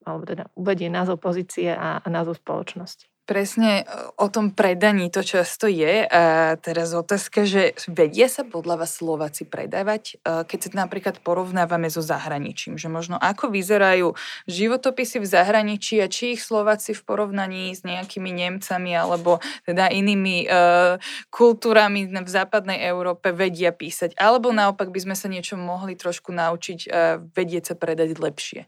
alebo 0.03 0.27
teda 0.27 0.51
uvedie 0.59 0.91
názov 0.91 1.23
pozície 1.23 1.71
a, 1.71 2.03
a 2.03 2.07
názov 2.11 2.43
spoločnosti. 2.43 3.07
Presne 3.23 3.87
o 4.19 4.27
tom 4.27 4.51
predaní 4.51 5.07
to 5.07 5.23
často 5.23 5.71
je. 5.71 6.03
A 6.11 6.59
teraz 6.59 6.91
otázka, 6.91 7.47
že 7.47 7.71
vedia 7.87 8.27
sa 8.27 8.43
podľa 8.43 8.83
vás 8.83 8.99
Slováci 8.99 9.47
predávať, 9.47 10.19
keď 10.27 10.59
sa 10.59 10.71
napríklad 10.75 11.23
porovnávame 11.23 11.87
so 11.87 12.03
zahraničím, 12.03 12.83
že 12.83 12.91
možno 12.91 13.15
ako 13.23 13.55
vyzerajú 13.55 14.19
životopisy 14.51 15.23
v 15.23 15.31
zahraničí 15.31 16.03
a 16.03 16.11
či 16.11 16.35
ich 16.35 16.43
Slováci 16.43 16.99
v 16.99 17.03
porovnaní 17.07 17.71
s 17.71 17.87
nejakými 17.87 18.35
Nemcami 18.35 18.91
alebo 18.91 19.39
teda 19.71 19.87
inými 19.87 20.51
uh, 20.51 20.99
kultúrami 21.31 22.11
v 22.11 22.27
západnej 22.27 22.83
Európe 22.91 23.31
vedia 23.31 23.71
písať. 23.71 24.19
Alebo 24.19 24.51
naopak 24.51 24.91
by 24.91 24.99
sme 24.99 25.15
sa 25.15 25.31
niečo 25.31 25.55
mohli 25.55 25.95
trošku 25.95 26.35
naučiť 26.35 26.81
uh, 26.91 27.23
vedieť 27.23 27.71
sa 27.71 27.75
predať 27.79 28.19
lepšie. 28.19 28.67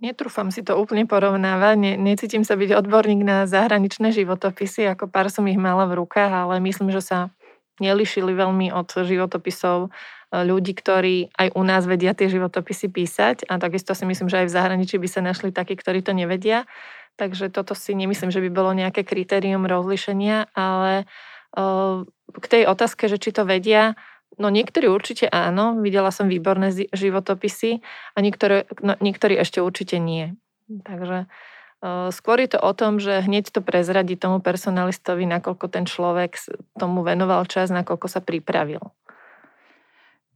Netrúfam 0.00 0.48
si 0.48 0.64
to 0.64 0.80
úplne 0.80 1.04
porovnávať, 1.04 1.76
ne, 1.76 1.92
necítim 2.00 2.40
sa 2.40 2.56
byť 2.56 2.72
odborník 2.72 3.20
na 3.20 3.44
zahraničné 3.44 4.16
životopisy, 4.16 4.88
ako 4.88 5.12
pár 5.12 5.28
som 5.28 5.44
ich 5.44 5.60
mala 5.60 5.84
v 5.84 6.00
rukách, 6.00 6.32
ale 6.32 6.56
myslím, 6.64 6.88
že 6.88 7.04
sa 7.04 7.18
nelišili 7.84 8.32
veľmi 8.32 8.72
od 8.72 8.88
životopisov 8.88 9.78
e, 9.84 9.88
ľudí, 10.40 10.72
ktorí 10.72 11.36
aj 11.36 11.52
u 11.52 11.62
nás 11.68 11.84
vedia 11.84 12.16
tie 12.16 12.32
životopisy 12.32 12.88
písať 12.88 13.44
a 13.52 13.60
takisto 13.60 13.92
si 13.92 14.08
myslím, 14.08 14.32
že 14.32 14.40
aj 14.40 14.46
v 14.48 14.56
zahraničí 14.56 14.96
by 14.96 15.08
sa 15.08 15.20
našli 15.20 15.52
takí, 15.52 15.76
ktorí 15.76 16.00
to 16.00 16.16
nevedia. 16.16 16.64
Takže 17.20 17.52
toto 17.52 17.76
si 17.76 17.92
nemyslím, 17.92 18.32
že 18.32 18.40
by 18.40 18.48
bolo 18.48 18.72
nejaké 18.72 19.04
kritérium 19.04 19.68
rozlišenia, 19.68 20.48
ale 20.56 21.04
e, 21.52 21.64
k 22.40 22.46
tej 22.48 22.62
otázke, 22.72 23.04
že 23.04 23.20
či 23.20 23.36
to 23.36 23.44
vedia, 23.44 24.00
No 24.38 24.48
niektorí 24.48 24.86
určite 24.86 25.26
áno, 25.26 25.80
videla 25.82 26.14
som 26.14 26.30
výborné 26.30 26.70
životopisy 26.94 27.82
a 28.14 28.18
niektoré, 28.22 28.70
no, 28.78 28.94
niektorí 29.02 29.34
ešte 29.34 29.58
určite 29.58 29.98
nie. 29.98 30.38
Takže 30.70 31.26
uh, 31.82 32.08
skôr 32.14 32.38
je 32.38 32.54
to 32.54 32.58
o 32.62 32.72
tom, 32.72 33.02
že 33.02 33.26
hneď 33.26 33.50
to 33.50 33.60
prezradí 33.64 34.14
tomu 34.14 34.38
personalistovi, 34.38 35.26
nakoľko 35.26 35.66
ten 35.66 35.84
človek 35.84 36.38
tomu 36.78 37.02
venoval 37.02 37.42
čas, 37.50 37.74
nakoľko 37.74 38.06
sa 38.06 38.22
pripravil. 38.22 38.80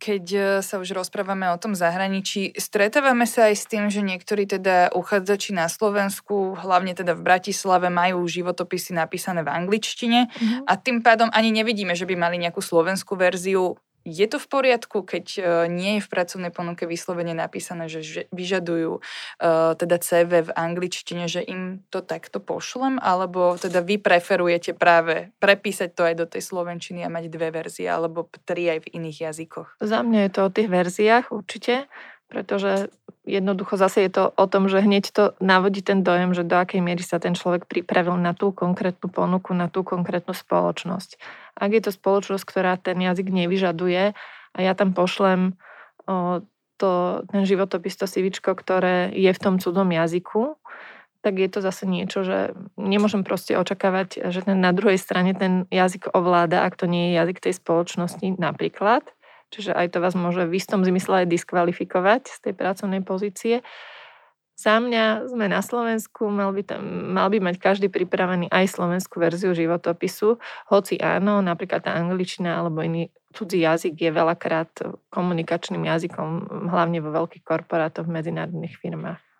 Keď 0.02 0.24
e, 0.34 0.40
sa 0.60 0.82
už 0.82 0.92
rozprávame 0.92 1.48
o 1.54 1.60
tom 1.60 1.72
zahraničí, 1.72 2.54
stretávame 2.58 3.24
sa 3.24 3.48
aj 3.48 3.54
s 3.56 3.64
tým, 3.70 3.88
že 3.88 4.02
niektorí 4.02 4.44
teda 4.44 4.92
uchádzači 4.92 5.54
na 5.54 5.70
Slovensku, 5.70 6.58
hlavne 6.58 6.92
teda 6.92 7.14
v 7.14 7.24
Bratislave, 7.24 7.88
majú 7.88 8.26
životopisy 8.26 8.94
napísané 8.94 9.46
v 9.46 9.54
angličtine 9.54 10.28
mm-hmm. 10.28 10.66
a 10.66 10.72
tým 10.76 11.00
pádom 11.00 11.30
ani 11.30 11.54
nevidíme, 11.54 11.94
že 11.94 12.04
by 12.04 12.18
mali 12.18 12.36
nejakú 12.42 12.60
slovenskú 12.60 13.14
verziu 13.14 13.78
je 14.04 14.26
to 14.28 14.36
v 14.36 14.46
poriadku, 14.46 15.02
keď 15.02 15.26
uh, 15.40 15.44
nie 15.66 15.98
je 15.98 16.04
v 16.04 16.12
pracovnej 16.12 16.52
ponuke 16.52 16.84
vyslovene 16.84 17.32
napísané, 17.32 17.88
že, 17.88 18.28
vyžadujú 18.30 19.00
uh, 19.00 19.72
teda 19.74 19.96
CV 19.98 20.48
v 20.48 20.54
angličtine, 20.54 21.24
že 21.24 21.40
im 21.40 21.80
to 21.88 22.04
takto 22.04 22.38
pošlem, 22.38 23.00
alebo 23.00 23.56
teda 23.56 23.80
vy 23.80 23.96
preferujete 23.96 24.76
práve 24.76 25.32
prepísať 25.40 25.90
to 25.96 26.02
aj 26.04 26.14
do 26.20 26.26
tej 26.28 26.42
slovenčiny 26.44 27.02
a 27.02 27.12
mať 27.12 27.32
dve 27.32 27.48
verzie, 27.50 27.88
alebo 27.88 28.28
tri 28.44 28.68
aj 28.68 28.84
v 28.84 28.90
iných 29.00 29.32
jazykoch? 29.32 29.80
Za 29.80 30.04
mňa 30.04 30.28
je 30.28 30.30
to 30.30 30.40
o 30.44 30.52
tých 30.52 30.68
verziách 30.68 31.26
určite 31.32 31.88
pretože 32.34 32.90
jednoducho 33.22 33.78
zase 33.78 34.08
je 34.08 34.10
to 34.10 34.24
o 34.34 34.46
tom, 34.50 34.66
že 34.66 34.82
hneď 34.82 35.04
to 35.14 35.24
navodí 35.38 35.86
ten 35.86 36.02
dojem, 36.02 36.34
že 36.34 36.42
do 36.42 36.58
akej 36.58 36.82
miery 36.82 37.06
sa 37.06 37.22
ten 37.22 37.38
človek 37.38 37.70
pripravil 37.70 38.18
na 38.18 38.34
tú 38.34 38.50
konkrétnu 38.50 39.06
ponuku, 39.06 39.54
na 39.54 39.70
tú 39.70 39.86
konkrétnu 39.86 40.34
spoločnosť. 40.34 41.20
Ak 41.54 41.70
je 41.70 41.82
to 41.82 41.90
spoločnosť, 41.94 42.44
ktorá 42.44 42.74
ten 42.76 42.98
jazyk 42.98 43.30
nevyžaduje 43.30 44.14
a 44.54 44.58
ja 44.58 44.72
tam 44.74 44.94
pošlem 44.94 45.54
o, 46.06 46.42
to, 46.76 47.22
ten 47.30 47.42
životopis, 47.46 47.94
to 47.94 48.10
sivičko, 48.10 48.58
ktoré 48.58 49.10
je 49.14 49.30
v 49.30 49.42
tom 49.42 49.62
cudom 49.62 49.86
jazyku, 49.90 50.58
tak 51.24 51.40
je 51.40 51.48
to 51.48 51.64
zase 51.64 51.88
niečo, 51.88 52.20
že 52.20 52.52
nemôžem 52.76 53.24
proste 53.24 53.56
očakávať, 53.56 54.28
že 54.28 54.44
ten 54.44 54.60
na 54.60 54.76
druhej 54.76 55.00
strane 55.00 55.32
ten 55.32 55.64
jazyk 55.72 56.12
ovláda, 56.12 56.68
ak 56.68 56.76
to 56.76 56.84
nie 56.84 57.10
je 57.10 57.12
jazyk 57.16 57.38
tej 57.40 57.54
spoločnosti 57.56 58.36
napríklad. 58.36 59.08
Čiže 59.48 59.72
aj 59.72 59.96
to 59.96 59.98
vás 60.04 60.12
môže 60.12 60.44
v 60.44 60.58
istom 60.60 60.84
zmysle 60.84 61.24
aj 61.24 61.32
diskvalifikovať 61.32 62.22
z 62.28 62.38
tej 62.44 62.54
pracovnej 62.58 63.00
pozície. 63.00 63.64
Za 64.54 64.78
mňa 64.78 65.34
sme 65.34 65.50
na 65.50 65.58
Slovensku, 65.58 66.30
mal 66.30 66.54
by, 66.54 66.62
tam, 66.62 66.82
mal 67.10 67.26
by 67.26 67.42
mať 67.42 67.58
každý 67.58 67.90
pripravený 67.90 68.46
aj 68.54 68.70
slovenskú 68.70 69.18
verziu 69.18 69.50
životopisu, 69.50 70.38
hoci 70.70 70.94
áno, 71.02 71.42
napríklad 71.42 71.82
tá 71.82 71.98
angličtina 71.98 72.62
alebo 72.62 72.78
iný 72.86 73.10
cudzí 73.34 73.66
jazyk 73.66 73.98
je 73.98 74.10
veľakrát 74.14 74.70
komunikačným 75.10 75.82
jazykom, 75.90 76.28
hlavne 76.70 77.02
vo 77.02 77.10
veľkých 77.10 77.42
korporátoch, 77.42 78.06
v 78.06 78.14
medzinárodných 78.14 78.78
firmách. 78.78 79.33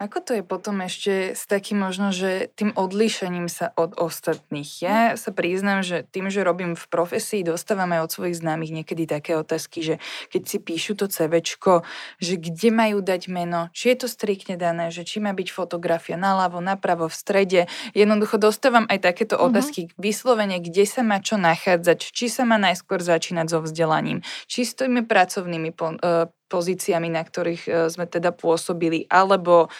Ako 0.00 0.24
to 0.24 0.32
je 0.38 0.44
potom 0.44 0.80
ešte 0.80 1.36
s 1.36 1.44
takým 1.44 1.82
možno, 1.84 2.14
že 2.14 2.48
tým 2.56 2.72
odlíšením 2.72 3.50
sa 3.50 3.74
od 3.76 3.96
ostatných? 3.96 4.70
Ja 4.80 4.98
sa 5.20 5.30
priznám, 5.34 5.84
že 5.84 6.08
tým, 6.08 6.32
že 6.32 6.46
robím 6.46 6.78
v 6.78 6.84
profesii, 6.88 7.44
dostávam 7.44 7.92
aj 7.92 8.08
od 8.08 8.10
svojich 8.10 8.40
známych 8.40 8.72
niekedy 8.72 9.04
také 9.04 9.36
otázky, 9.36 9.84
že 9.84 9.94
keď 10.32 10.42
si 10.48 10.56
píšu 10.62 10.96
to 10.96 11.10
CVčko, 11.10 11.84
že 12.18 12.40
kde 12.40 12.68
majú 12.72 12.98
dať 13.04 13.28
meno, 13.28 13.68
či 13.76 13.92
je 13.92 14.04
to 14.04 14.08
striktne 14.08 14.56
dané, 14.56 14.88
že 14.88 15.04
či 15.04 15.20
má 15.20 15.36
byť 15.36 15.48
fotografia 15.52 16.16
naľavo, 16.16 16.62
napravo, 16.64 17.10
v 17.10 17.14
strede. 17.14 17.60
Jednoducho 17.92 18.38
dostávam 18.40 18.86
aj 18.88 19.02
takéto 19.02 19.36
uh-huh. 19.36 19.52
otázky 19.52 19.92
vyslovene, 20.00 20.62
kde 20.62 20.84
sa 20.88 21.04
má 21.04 21.20
čo 21.20 21.36
nachádzať, 21.36 21.98
či 22.12 22.32
sa 22.32 22.48
má 22.48 22.56
najskôr 22.56 23.02
začínať 23.02 23.46
so 23.52 23.58
vzdelaním, 23.62 24.24
či 24.46 24.64
s 24.64 24.76
tými 24.78 25.04
pracovnými 25.04 25.70
e, 25.72 26.30
pozíciami, 26.52 27.08
na 27.08 27.24
ktorých 27.24 27.62
e, 27.64 27.70
sme 27.88 28.04
teda 28.04 28.36
pôsobili, 28.36 29.08
alebo 29.08 29.72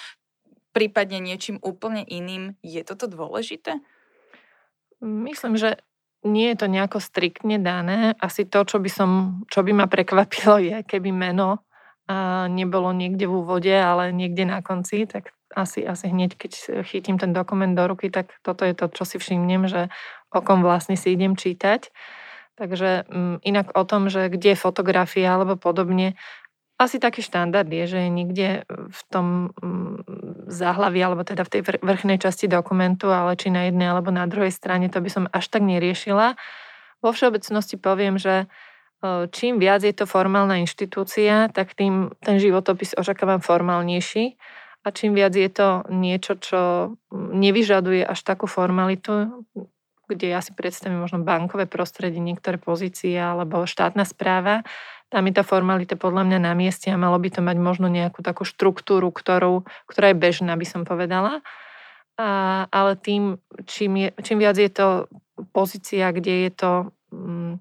prípadne 0.73 1.21
niečím 1.21 1.61
úplne 1.61 2.01
iným. 2.01 2.57
Je 2.65 2.81
toto 2.81 3.05
dôležité? 3.05 3.85
Myslím, 5.05 5.61
že 5.61 5.85
nie 6.25 6.49
je 6.55 6.65
to 6.65 6.67
nejako 6.73 7.03
striktne 7.03 7.61
dané. 7.61 8.17
Asi 8.17 8.49
to, 8.49 8.65
čo 8.65 8.81
by, 8.81 8.89
som, 8.89 9.11
čo 9.53 9.61
by 9.61 9.77
ma 9.77 9.87
prekvapilo, 9.91 10.57
je, 10.57 10.81
keby 10.89 11.13
meno 11.13 11.61
nebolo 12.49 12.91
niekde 12.91 13.31
v 13.31 13.37
úvode, 13.43 13.73
ale 13.73 14.11
niekde 14.11 14.45
na 14.45 14.61
konci, 14.61 15.07
tak 15.07 15.33
asi, 15.53 15.85
asi 15.85 16.09
hneď, 16.09 16.35
keď 16.35 16.83
chytím 16.89 17.21
ten 17.21 17.31
dokument 17.31 17.73
do 17.77 17.85
ruky, 17.85 18.09
tak 18.09 18.33
toto 18.41 18.65
je 18.65 18.75
to, 18.75 18.89
čo 18.91 19.05
si 19.05 19.17
všimnem, 19.21 19.69
že 19.69 19.93
o 20.33 20.41
kom 20.41 20.65
vlastne 20.65 20.97
si 20.97 21.13
idem 21.13 21.37
čítať. 21.37 21.93
Takže 22.57 23.09
um, 23.09 23.41
inak 23.45 23.73
o 23.73 23.85
tom, 23.85 24.13
že 24.13 24.29
kde 24.29 24.53
je 24.57 24.61
fotografia 24.61 25.35
alebo 25.37 25.57
podobne, 25.57 26.21
asi 26.83 26.99
taký 26.99 27.23
štandard 27.23 27.71
je, 27.71 27.85
že 27.87 27.99
je 28.07 28.11
niekde 28.11 28.49
v 28.69 29.01
tom 29.09 29.57
mm, 29.57 30.51
záhlaví, 30.51 30.99
alebo 31.01 31.23
teda 31.23 31.47
v 31.47 31.53
tej 31.59 31.63
vrchnej 31.81 32.19
časti 32.19 32.51
dokumentu, 32.51 33.09
ale 33.09 33.39
či 33.39 33.49
na 33.49 33.71
jednej 33.71 33.89
alebo 33.89 34.11
na 34.11 34.27
druhej 34.27 34.51
strane, 34.51 34.91
to 34.91 34.99
by 34.99 35.11
som 35.11 35.25
až 35.31 35.49
tak 35.49 35.63
neriešila. 35.63 36.35
Vo 37.03 37.11
všeobecnosti 37.11 37.79
poviem, 37.79 38.19
že 38.19 38.47
čím 39.35 39.59
viac 39.59 39.83
je 39.83 39.91
to 39.91 40.07
formálna 40.07 40.63
inštitúcia, 40.63 41.51
tak 41.51 41.75
tým 41.75 42.15
ten 42.23 42.39
životopis 42.39 42.95
očakávam 42.95 43.43
formálnejší 43.43 44.39
a 44.87 44.89
čím 44.95 45.15
viac 45.15 45.35
je 45.35 45.51
to 45.51 45.87
niečo, 45.91 46.39
čo 46.39 46.61
mm, 47.11 47.39
nevyžaduje 47.39 48.03
až 48.07 48.19
takú 48.23 48.47
formalitu, 48.47 49.47
kde 50.07 50.27
ja 50.35 50.43
si 50.43 50.53
predstavím 50.55 51.03
možno 51.03 51.23
bankové 51.23 51.67
prostredie, 51.67 52.19
niektoré 52.19 52.59
pozície 52.59 53.15
alebo 53.17 53.67
štátna 53.67 54.07
správa, 54.07 54.63
tam 55.13 55.29
je 55.29 55.37
tá 55.37 55.45
formalita 55.45 56.01
podľa 56.01 56.25
mňa 56.25 56.39
na 56.41 56.57
mieste 56.57 56.89
a 56.89 56.97
malo 56.97 57.21
by 57.21 57.29
to 57.29 57.45
mať 57.45 57.61
možno 57.61 57.93
nejakú 57.93 58.25
takú 58.25 58.49
štruktúru, 58.49 59.13
ktorú, 59.13 59.69
ktorá 59.85 60.17
je 60.17 60.17
bežná, 60.17 60.57
by 60.57 60.65
som 60.65 60.89
povedala. 60.89 61.45
A, 62.17 62.65
ale 62.73 62.97
tým, 62.97 63.37
čím, 63.69 64.09
je, 64.09 64.09
čím 64.25 64.41
viac 64.41 64.57
je 64.57 64.73
to 64.73 65.13
pozícia, 65.53 66.09
kde 66.17 66.49
je 66.49 66.51
to 66.57 66.73
um, 67.13 67.61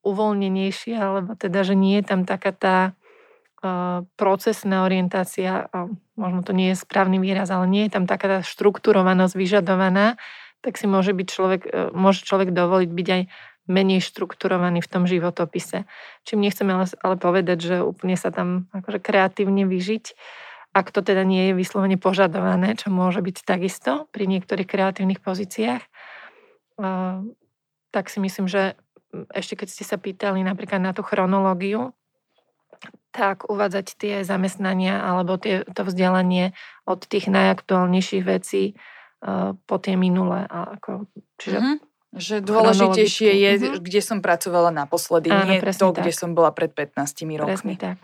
uvoľnenejšie, 0.00 0.96
alebo 0.96 1.36
teda, 1.36 1.68
že 1.68 1.76
nie 1.76 2.00
je 2.00 2.04
tam 2.08 2.24
taká 2.24 2.52
tá 2.56 2.78
uh, 3.60 4.00
procesná 4.16 4.88
orientácia, 4.88 5.68
uh, 5.68 5.92
možno 6.16 6.40
to 6.40 6.56
nie 6.56 6.72
je 6.72 6.80
správny 6.80 7.20
výraz, 7.20 7.52
ale 7.52 7.68
nie 7.68 7.84
je 7.88 8.00
tam 8.00 8.08
taká 8.08 8.28
tá 8.28 8.38
štrukturovanosť 8.40 9.36
vyžadovaná, 9.36 10.16
tak 10.64 10.80
si 10.80 10.88
môže, 10.88 11.12
byť 11.12 11.28
človek, 11.28 11.62
uh, 11.68 11.92
môže 11.92 12.24
človek 12.24 12.56
dovoliť 12.56 12.88
byť 12.88 13.08
aj 13.12 13.22
menej 13.70 14.02
štrukturovaný 14.02 14.82
v 14.82 14.90
tom 14.90 15.06
životopise. 15.06 15.86
Čím 16.26 16.42
nechcem 16.42 16.66
ale, 16.66 16.90
ale 17.00 17.14
povedať, 17.14 17.58
že 17.62 17.76
úplne 17.86 18.18
sa 18.18 18.34
tam 18.34 18.66
akože 18.74 18.98
kreatívne 18.98 19.64
vyžiť, 19.70 20.04
ak 20.70 20.94
to 20.94 21.02
teda 21.02 21.26
nie 21.26 21.50
je 21.50 21.58
vyslovene 21.58 21.98
požadované, 21.98 22.78
čo 22.78 22.94
môže 22.94 23.22
byť 23.22 23.36
takisto 23.42 24.06
pri 24.14 24.30
niektorých 24.30 24.70
kreatívnych 24.70 25.18
pozíciách, 25.18 25.82
tak 27.90 28.04
si 28.06 28.18
myslím, 28.22 28.46
že 28.46 28.78
ešte 29.34 29.58
keď 29.58 29.68
ste 29.70 29.82
sa 29.82 29.98
pýtali 29.98 30.46
napríklad 30.46 30.78
na 30.78 30.94
tú 30.94 31.02
chronológiu, 31.02 31.90
tak 33.10 33.50
uvádzať 33.50 33.86
tie 33.98 34.14
zamestnania 34.22 35.02
alebo 35.02 35.34
tie, 35.34 35.66
to 35.66 35.82
vzdelanie 35.82 36.54
od 36.86 37.02
tých 37.02 37.26
najaktuálnejších 37.26 38.22
vecí 38.22 38.78
po 39.66 39.76
tie 39.82 39.98
minulé. 39.98 40.46
Ako, 40.46 41.10
čiže 41.34 41.58
mm-hmm 41.58 41.89
že 42.10 42.42
dôležitejšie 42.42 43.30
je, 43.30 43.50
uh-huh. 43.54 43.78
kde 43.78 44.00
som 44.02 44.18
pracovala 44.18 44.74
naposledy, 44.74 45.30
Áno, 45.30 45.46
nie 45.46 45.62
to, 45.62 45.94
tak. 45.94 46.02
kde 46.02 46.12
som 46.12 46.34
bola 46.34 46.50
pred 46.50 46.74
15 46.74 46.98
rokmi. 47.38 47.46
Presne 47.46 47.74
tak. 47.78 47.96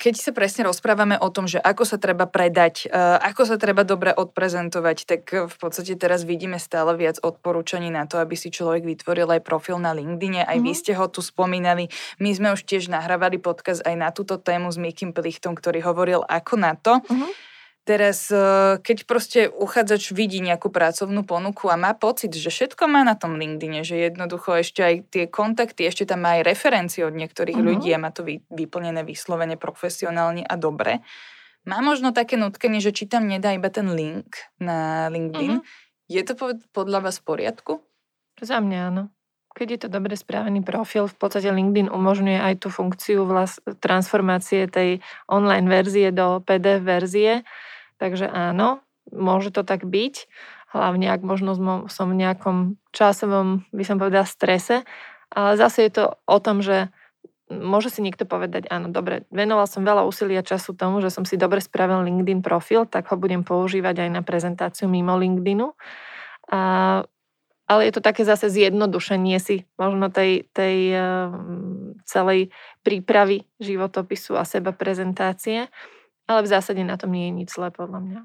Keď 0.00 0.14
sa 0.16 0.32
presne 0.32 0.64
rozprávame 0.64 1.20
o 1.20 1.28
tom, 1.28 1.44
že 1.44 1.60
ako 1.60 1.84
sa 1.84 2.00
treba 2.00 2.24
predať, 2.24 2.88
ako 3.20 3.44
sa 3.44 3.60
treba 3.60 3.84
dobre 3.84 4.08
odprezentovať, 4.08 4.96
tak 5.04 5.22
v 5.28 5.56
podstate 5.60 6.00
teraz 6.00 6.24
vidíme 6.24 6.56
stále 6.56 6.96
viac 6.96 7.20
odporúčaní 7.20 7.92
na 7.92 8.08
to, 8.08 8.16
aby 8.16 8.40
si 8.40 8.48
človek 8.48 8.88
vytvoril 8.88 9.28
aj 9.28 9.44
profil 9.44 9.76
na 9.76 9.92
LinkedIne. 9.92 10.48
Aj 10.48 10.56
mm-hmm. 10.56 10.64
vy 10.64 10.72
mhm. 10.72 10.80
ste 10.80 10.92
ho 10.96 11.04
tu 11.12 11.20
spomínali. 11.20 11.92
My 12.16 12.32
sme 12.32 12.56
už 12.56 12.64
tiež 12.64 12.88
nahrávali 12.88 13.36
podcast 13.36 13.84
aj 13.84 13.96
na 14.00 14.08
túto 14.16 14.40
tému 14.40 14.72
s 14.72 14.80
Mikim 14.80 15.12
Plichtom, 15.12 15.52
ktorý 15.52 15.84
hovoril 15.84 16.24
ako 16.24 16.54
na 16.56 16.72
to. 16.80 16.96
Mm-hmm. 17.04 17.49
Teraz, 17.88 18.28
e, 18.28 18.76
keď 18.84 18.98
proste 19.08 19.40
uchádzač 19.48 20.12
vidí 20.12 20.44
nejakú 20.44 20.68
pracovnú 20.68 21.24
ponuku 21.24 21.72
a 21.72 21.80
má 21.80 21.96
pocit, 21.96 22.30
že 22.36 22.52
všetko 22.52 22.84
má 22.84 23.00
na 23.02 23.16
tom 23.16 23.40
LinkedIne, 23.40 23.80
že 23.82 23.96
jednoducho 23.96 24.60
ešte 24.60 24.84
aj 24.84 24.94
tie 25.08 25.24
kontakty, 25.32 25.88
ešte 25.88 26.04
tam 26.04 26.28
má 26.28 26.38
aj 26.38 26.44
referencie 26.44 27.08
od 27.08 27.16
niektorých 27.16 27.56
uh-huh. 27.56 27.68
ľudí 27.80 27.88
a 27.96 27.98
má 27.98 28.12
to 28.12 28.20
vy, 28.20 28.44
vyplnené 28.52 29.00
vyslovene 29.00 29.56
profesionálne 29.56 30.44
a 30.44 30.54
dobre, 30.60 31.00
má 31.64 31.80
možno 31.80 32.12
také 32.12 32.36
nutkanie, 32.36 32.84
že 32.84 32.92
či 32.92 33.08
tam 33.08 33.28
nedá 33.28 33.52
iba 33.56 33.68
ten 33.72 33.92
link 33.92 34.36
na 34.60 35.08
LinkedIn. 35.08 35.60
Uh-huh. 35.60 36.08
Je 36.08 36.20
to 36.20 36.36
podľa 36.76 37.00
vás 37.00 37.16
v 37.20 37.24
poriadku? 37.32 37.72
Za 38.40 38.60
mňa 38.60 38.78
áno. 38.92 39.02
Keď 39.60 39.68
je 39.68 39.80
to 39.84 39.88
dobre 39.92 40.16
správený 40.16 40.64
profil, 40.64 41.04
v 41.04 41.16
podstate 41.20 41.52
LinkedIn 41.52 41.92
umožňuje 41.92 42.40
aj 42.40 42.64
tú 42.64 42.72
funkciu 42.72 43.28
vlast, 43.28 43.60
transformácie 43.84 44.64
tej 44.72 45.04
online 45.28 45.68
verzie 45.68 46.08
do 46.16 46.40
PDF 46.40 46.80
verzie. 46.80 47.44
Takže 48.00 48.24
áno, 48.32 48.80
môže 49.12 49.52
to 49.52 49.60
tak 49.60 49.84
byť, 49.84 50.32
hlavne 50.72 51.12
ak 51.12 51.20
možno 51.20 51.52
som 51.92 52.06
v 52.08 52.16
nejakom 52.24 52.80
časovom, 52.96 53.68
by 53.68 53.84
som 53.84 54.00
povedala, 54.00 54.24
strese, 54.24 54.88
ale 55.28 55.60
zase 55.60 55.84
je 55.84 55.92
to 55.92 56.04
o 56.24 56.38
tom, 56.40 56.64
že 56.64 56.88
môže 57.52 57.92
si 57.92 58.00
niekto 58.00 58.24
povedať, 58.24 58.64
áno, 58.72 58.88
dobre, 58.88 59.28
venoval 59.28 59.68
som 59.68 59.84
veľa 59.84 60.08
úsilia 60.08 60.40
času 60.40 60.72
tomu, 60.72 61.04
že 61.04 61.12
som 61.12 61.28
si 61.28 61.36
dobre 61.36 61.60
spravil 61.60 62.00
LinkedIn 62.06 62.40
profil, 62.40 62.88
tak 62.88 63.12
ho 63.12 63.20
budem 63.20 63.44
používať 63.44 64.06
aj 64.06 64.10
na 64.10 64.22
prezentáciu 64.24 64.88
mimo 64.88 65.18
LinkedInu. 65.20 65.74
A, 66.48 67.04
ale 67.70 67.86
je 67.86 67.94
to 67.94 68.02
také 68.02 68.26
zase 68.26 68.50
zjednodušenie 68.50 69.38
si 69.38 69.62
možno 69.78 70.10
tej, 70.10 70.50
tej 70.50 70.98
um, 70.98 71.94
celej 72.02 72.50
prípravy 72.82 73.46
životopisu 73.62 74.34
a 74.34 74.42
seba 74.42 74.74
prezentácie. 74.74 75.70
Ale 76.26 76.42
v 76.42 76.50
zásade 76.50 76.82
na 76.82 76.98
tom 76.98 77.14
nie 77.14 77.30
je 77.30 77.36
nič 77.42 77.48
zlé, 77.54 77.70
podľa 77.70 78.00
mňa. 78.02 78.20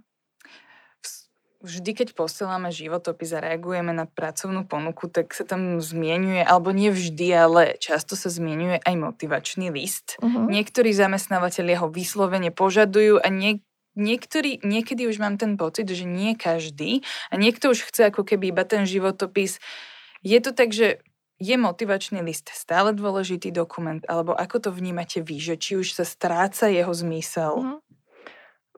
Vždy, 1.65 1.97
keď 1.97 2.07
posielame 2.13 2.69
životopis 2.69 3.33
a 3.33 3.41
reagujeme 3.41 3.89
na 3.89 4.05
pracovnú 4.05 4.69
ponuku, 4.69 5.09
tak 5.09 5.33
sa 5.33 5.41
tam 5.41 5.81
zmienuje, 5.81 6.45
alebo 6.45 6.69
nie 6.69 6.93
vždy, 6.93 7.27
ale 7.33 7.61
často 7.81 8.13
sa 8.13 8.29
zmienuje 8.29 8.77
aj 8.85 8.93
motivačný 8.93 9.73
list. 9.73 10.21
Uh-huh. 10.21 10.45
Niektorí 10.45 10.93
zamestnávateľia 10.93 11.81
ho 11.81 11.89
vyslovene 11.89 12.53
požadujú 12.53 13.17
a 13.17 13.33
nie, 13.33 13.64
niektorí, 13.95 14.61
niekedy 14.61 15.07
už 15.07 15.17
mám 15.17 15.39
ten 15.39 15.55
pocit, 15.55 15.87
že 15.87 16.03
nie 16.03 16.35
každý 16.35 17.01
a 17.31 17.39
niekto 17.39 17.71
už 17.71 17.87
chce 17.87 18.11
ako 18.11 18.27
keby 18.27 18.51
iba 18.51 18.63
ten 18.67 18.83
životopis. 18.83 19.57
Je 20.21 20.37
to 20.43 20.51
tak, 20.51 20.75
že 20.75 21.01
je 21.35 21.55
motivačný 21.59 22.23
list 22.23 22.47
stále 22.51 22.95
dôležitý 22.95 23.51
dokument, 23.51 23.99
alebo 24.07 24.31
ako 24.31 24.67
to 24.67 24.69
vnímate 24.71 25.19
vy, 25.19 25.35
že 25.39 25.55
či 25.59 25.75
už 25.75 25.91
sa 25.91 26.07
stráca 26.07 26.71
jeho 26.71 26.91
zmysel? 26.95 27.53
Uh-huh. 27.59 27.79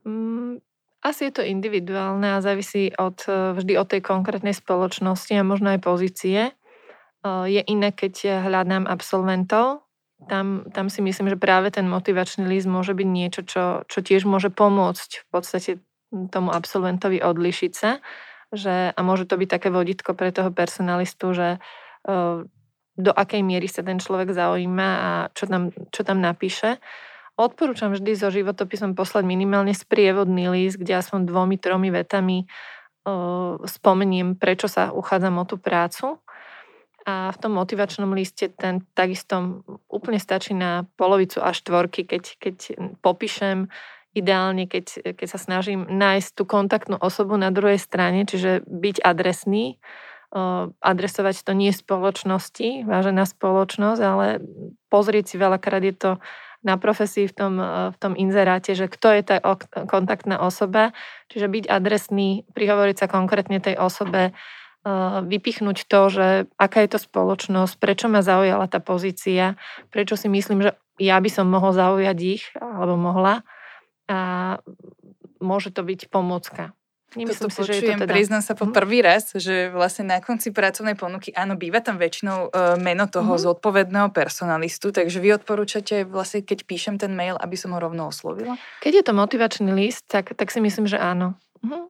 Mm, 0.08 0.54
asi 1.06 1.30
je 1.30 1.34
to 1.38 1.44
individuálne 1.46 2.26
a 2.26 2.42
závisí 2.42 2.90
od, 2.98 3.22
e, 3.30 3.54
vždy 3.54 3.74
od 3.78 3.88
tej 3.88 4.02
konkrétnej 4.02 4.58
spoločnosti 4.58 5.34
a 5.38 5.46
možno 5.46 5.78
aj 5.78 5.80
pozície. 5.86 6.40
E, 6.50 6.52
je 7.46 7.62
iné, 7.62 7.94
keď 7.94 8.44
hľadám 8.50 8.90
absolventov. 8.90 9.87
Tam, 10.26 10.66
tam 10.74 10.90
si 10.90 11.06
myslím, 11.06 11.30
že 11.30 11.38
práve 11.38 11.70
ten 11.70 11.86
motivačný 11.86 12.50
list 12.50 12.66
môže 12.66 12.98
byť 12.98 13.06
niečo, 13.06 13.42
čo, 13.46 13.86
čo 13.86 14.00
tiež 14.02 14.26
môže 14.26 14.50
pomôcť 14.50 15.22
v 15.22 15.26
podstate 15.30 15.72
tomu 16.34 16.50
absolventovi 16.50 17.22
odlišiť 17.22 17.72
sa. 17.78 18.02
Že, 18.50 18.98
a 18.98 19.00
môže 19.06 19.30
to 19.30 19.38
byť 19.38 19.50
také 19.52 19.70
vodítko 19.70 20.18
pre 20.18 20.34
toho 20.34 20.50
personalistu, 20.50 21.38
že 21.38 21.62
uh, 21.62 22.42
do 22.98 23.12
akej 23.14 23.46
miery 23.46 23.70
sa 23.70 23.86
ten 23.86 24.02
človek 24.02 24.34
zaujíma 24.34 24.90
a 24.90 25.10
čo 25.38 25.46
tam, 25.46 25.70
čo 25.94 26.02
tam 26.02 26.18
napíše. 26.18 26.82
Odporúčam 27.38 27.94
vždy 27.94 28.18
so 28.18 28.34
životopisom 28.34 28.98
poslať 28.98 29.22
minimálne 29.30 29.70
sprievodný 29.78 30.50
list, 30.50 30.82
kde 30.82 30.98
aspoň 30.98 31.30
dvomi, 31.30 31.62
tromi 31.62 31.94
vetami 31.94 32.50
uh, 33.06 33.62
spomeniem, 33.62 34.34
prečo 34.34 34.66
sa 34.66 34.90
uchádzam 34.90 35.38
o 35.38 35.46
tú 35.46 35.62
prácu. 35.62 36.18
A 37.08 37.32
v 37.32 37.38
tom 37.40 37.56
motivačnom 37.56 38.12
liste 38.12 38.52
ten 38.52 38.84
takisto 38.92 39.64
úplne 39.88 40.20
stačí 40.20 40.52
na 40.52 40.84
polovicu 41.00 41.40
až 41.40 41.64
štvorky, 41.64 42.04
keď, 42.04 42.24
keď 42.36 42.56
popíšem. 43.00 43.72
Ideálne, 44.18 44.66
keď, 44.66 45.14
keď 45.14 45.28
sa 45.30 45.38
snažím 45.38 45.86
nájsť 45.86 46.30
tú 46.34 46.44
kontaktnú 46.50 46.98
osobu 46.98 47.38
na 47.38 47.54
druhej 47.54 47.78
strane, 47.78 48.26
čiže 48.26 48.66
byť 48.66 49.06
adresný, 49.06 49.78
adresovať 50.82 51.46
to 51.46 51.54
nie 51.54 51.70
spoločnosti, 51.70 52.84
vážená 52.90 53.24
spoločnosť, 53.30 54.02
ale 54.02 54.42
pozrieť 54.90 55.26
si 55.32 55.36
veľakrát 55.38 55.84
je 55.86 55.96
to 55.96 56.12
na 56.66 56.76
profesii 56.76 57.30
v 57.30 57.34
tom, 57.38 57.54
v 57.94 57.98
tom 58.02 58.18
inzeráte, 58.18 58.74
že 58.74 58.90
kto 58.90 59.14
je 59.16 59.22
tá 59.24 59.38
kontaktná 59.86 60.42
osoba, 60.42 60.92
čiže 61.30 61.48
byť 61.48 61.66
adresný, 61.70 62.44
prihovoriť 62.52 62.96
sa 62.98 63.08
konkrétne 63.08 63.62
tej 63.62 63.78
osobe, 63.78 64.34
vypichnúť 65.28 65.88
to, 65.88 66.02
že 66.08 66.28
aká 66.56 66.86
je 66.86 66.96
to 66.96 67.00
spoločnosť, 67.02 67.76
prečo 67.76 68.08
ma 68.08 68.24
zaujala 68.24 68.72
tá 68.72 68.80
pozícia, 68.80 69.60
prečo 69.92 70.16
si 70.16 70.32
myslím, 70.32 70.64
že 70.64 70.72
ja 70.98 71.20
by 71.22 71.30
som 71.30 71.46
mohol 71.50 71.76
zaujať 71.76 72.18
ich, 72.24 72.44
alebo 72.58 72.98
mohla. 72.98 73.46
A 74.08 74.18
môže 75.44 75.70
to 75.70 75.86
byť 75.86 76.10
pomocka. 76.10 76.74
Nemyslím 77.16 77.48
Toto 77.48 77.56
si, 77.56 77.60
počujem, 77.64 77.80
že 77.80 77.86
je 77.88 77.96
to 77.96 78.04
teda... 78.04 78.14
priznám 78.20 78.44
sa 78.44 78.54
po 78.54 78.68
mhm. 78.68 78.74
prvý 78.76 79.00
raz, 79.00 79.32
že 79.32 79.72
vlastne 79.72 80.12
na 80.12 80.20
konci 80.20 80.52
pracovnej 80.52 81.00
ponuky, 81.00 81.32
áno, 81.32 81.56
býva 81.56 81.80
tam 81.80 81.96
väčšinou 81.96 82.52
uh, 82.52 82.76
meno 82.76 83.08
toho 83.08 83.32
mm-hmm. 83.32 83.48
zodpovedného 83.48 84.10
personalistu, 84.12 84.92
takže 84.92 85.24
vy 85.24 85.40
odporúčate 85.40 86.04
vlastne, 86.04 86.44
keď 86.44 86.68
píšem 86.68 86.96
ten 87.00 87.16
mail, 87.16 87.40
aby 87.40 87.56
som 87.56 87.72
ho 87.72 87.80
rovno 87.80 88.12
oslovila? 88.12 88.60
Keď 88.84 88.92
je 88.92 89.04
to 89.08 89.14
motivačný 89.16 89.72
list, 89.72 90.04
tak, 90.12 90.36
tak 90.36 90.52
si 90.52 90.60
myslím, 90.60 90.84
že 90.84 91.00
áno. 91.00 91.40
Mm-hmm. 91.64 91.84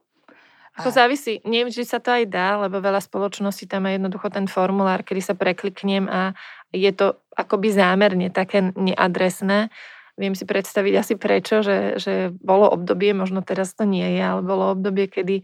Ako 0.78 0.94
závisí, 0.94 1.42
nie 1.42 1.66
vždy 1.66 1.82
sa 1.82 1.98
to 1.98 2.14
aj 2.14 2.30
dá, 2.30 2.54
lebo 2.62 2.78
veľa 2.78 3.02
spoločností 3.02 3.66
tam 3.66 3.90
má 3.90 3.98
jednoducho 3.98 4.30
ten 4.30 4.46
formulár, 4.46 5.02
kedy 5.02 5.18
sa 5.18 5.34
prekliknem 5.34 6.06
a 6.06 6.38
je 6.70 6.90
to 6.94 7.18
akoby 7.34 7.74
zámerne 7.74 8.30
také 8.30 8.70
neadresné. 8.78 9.74
Viem 10.14 10.38
si 10.38 10.46
predstaviť 10.46 10.94
asi 10.94 11.14
prečo, 11.18 11.66
že, 11.66 11.98
že 11.98 12.30
bolo 12.30 12.70
obdobie, 12.70 13.10
možno 13.10 13.42
teraz 13.42 13.74
to 13.74 13.82
nie 13.82 14.06
je, 14.18 14.22
ale 14.22 14.42
bolo 14.46 14.74
obdobie, 14.74 15.10
kedy 15.10 15.42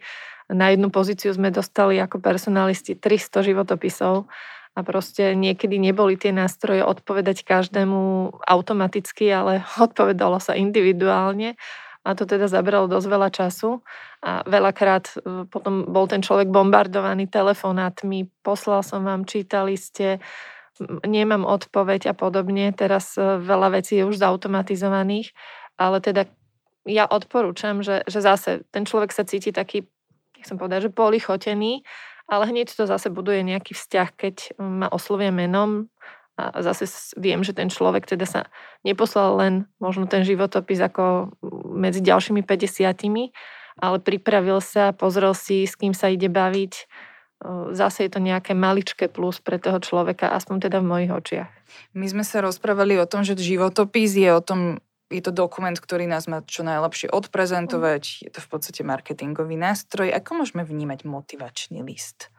na 0.54 0.70
jednu 0.70 0.94
pozíciu 0.94 1.34
sme 1.34 1.50
dostali 1.50 1.98
ako 1.98 2.22
personalisti 2.22 2.94
300 2.94 3.50
životopisov 3.50 4.30
a 4.74 4.80
proste 4.82 5.34
niekedy 5.38 5.78
neboli 5.78 6.18
tie 6.18 6.34
nástroje 6.34 6.82
odpovedať 6.82 7.46
každému 7.46 8.30
automaticky, 8.42 9.30
ale 9.30 9.66
odpovedalo 9.86 10.38
sa 10.38 10.54
individuálne 10.54 11.58
a 12.04 12.12
to 12.12 12.28
teda 12.28 12.52
zabralo 12.52 12.84
dosť 12.84 13.08
veľa 13.08 13.28
času 13.32 13.80
a 14.20 14.44
veľakrát 14.44 15.04
e, 15.16 15.48
potom 15.48 15.88
bol 15.88 16.04
ten 16.04 16.20
človek 16.20 16.52
bombardovaný 16.52 17.32
telefonátmi, 17.32 18.28
poslal 18.44 18.84
som 18.84 19.08
vám, 19.08 19.24
čítali 19.24 19.80
ste, 19.80 20.20
nemám 21.06 21.48
odpoveď 21.48 22.12
a 22.12 22.14
podobne. 22.14 22.68
Teraz 22.76 23.16
e, 23.16 23.40
veľa 23.40 23.80
vecí 23.80 23.96
je 23.96 24.04
už 24.04 24.20
zautomatizovaných, 24.20 25.32
ale 25.80 26.04
teda 26.04 26.28
ja 26.84 27.08
odporúčam, 27.08 27.80
že, 27.80 28.04
že 28.04 28.20
zase 28.20 28.68
ten 28.68 28.84
človek 28.84 29.08
sa 29.08 29.24
cíti 29.24 29.48
taký, 29.48 29.88
jak 30.36 30.44
som 30.44 30.60
povedal, 30.60 30.84
že 30.84 30.92
polichotený, 30.92 31.80
ale 32.28 32.44
hneď 32.52 32.72
to 32.72 32.84
zase 32.84 33.08
buduje 33.08 33.40
nejaký 33.44 33.72
vzťah, 33.72 34.08
keď 34.12 34.36
ma 34.60 34.88
oslovia 34.92 35.32
menom 35.32 35.88
a 36.34 36.62
zase 36.66 36.90
viem, 37.14 37.46
že 37.46 37.54
ten 37.54 37.70
človek 37.70 38.10
teda 38.10 38.26
sa 38.26 38.50
neposlal 38.82 39.38
len 39.38 39.54
možno 39.78 40.10
ten 40.10 40.26
životopis 40.26 40.82
ako 40.82 41.30
medzi 41.78 42.02
ďalšími 42.02 42.42
50 42.42 43.30
ale 43.74 43.98
pripravil 43.98 44.62
sa, 44.62 44.94
pozrel 44.94 45.34
si, 45.34 45.66
s 45.66 45.74
kým 45.74 45.94
sa 45.94 46.06
ide 46.06 46.30
baviť, 46.30 46.86
zase 47.74 48.06
je 48.06 48.10
to 48.10 48.20
nejaké 48.22 48.54
maličké 48.56 49.10
plus 49.10 49.42
pre 49.42 49.58
toho 49.58 49.82
človeka, 49.82 50.32
aspoň 50.32 50.70
teda 50.70 50.78
v 50.80 50.88
mojich 50.88 51.12
očiach. 51.12 51.50
My 51.92 52.06
sme 52.06 52.22
sa 52.22 52.40
rozprávali 52.40 52.96
o 52.96 53.06
tom, 53.06 53.26
že 53.26 53.36
životopis 53.36 54.14
je 54.16 54.30
o 54.30 54.40
tom, 54.40 54.78
je 55.12 55.20
to 55.20 55.34
dokument, 55.34 55.76
ktorý 55.76 56.08
nás 56.08 56.24
má 56.30 56.40
čo 56.46 56.64
najlepšie 56.64 57.12
odprezentovať, 57.12 58.02
mm. 58.02 58.20
je 58.26 58.30
to 58.32 58.40
v 58.40 58.48
podstate 58.48 58.80
marketingový 58.86 59.58
nástroj. 59.58 60.14
Ako 60.14 60.40
môžeme 60.40 60.64
vnímať 60.64 61.04
motivačný 61.04 61.84
list? 61.84 62.32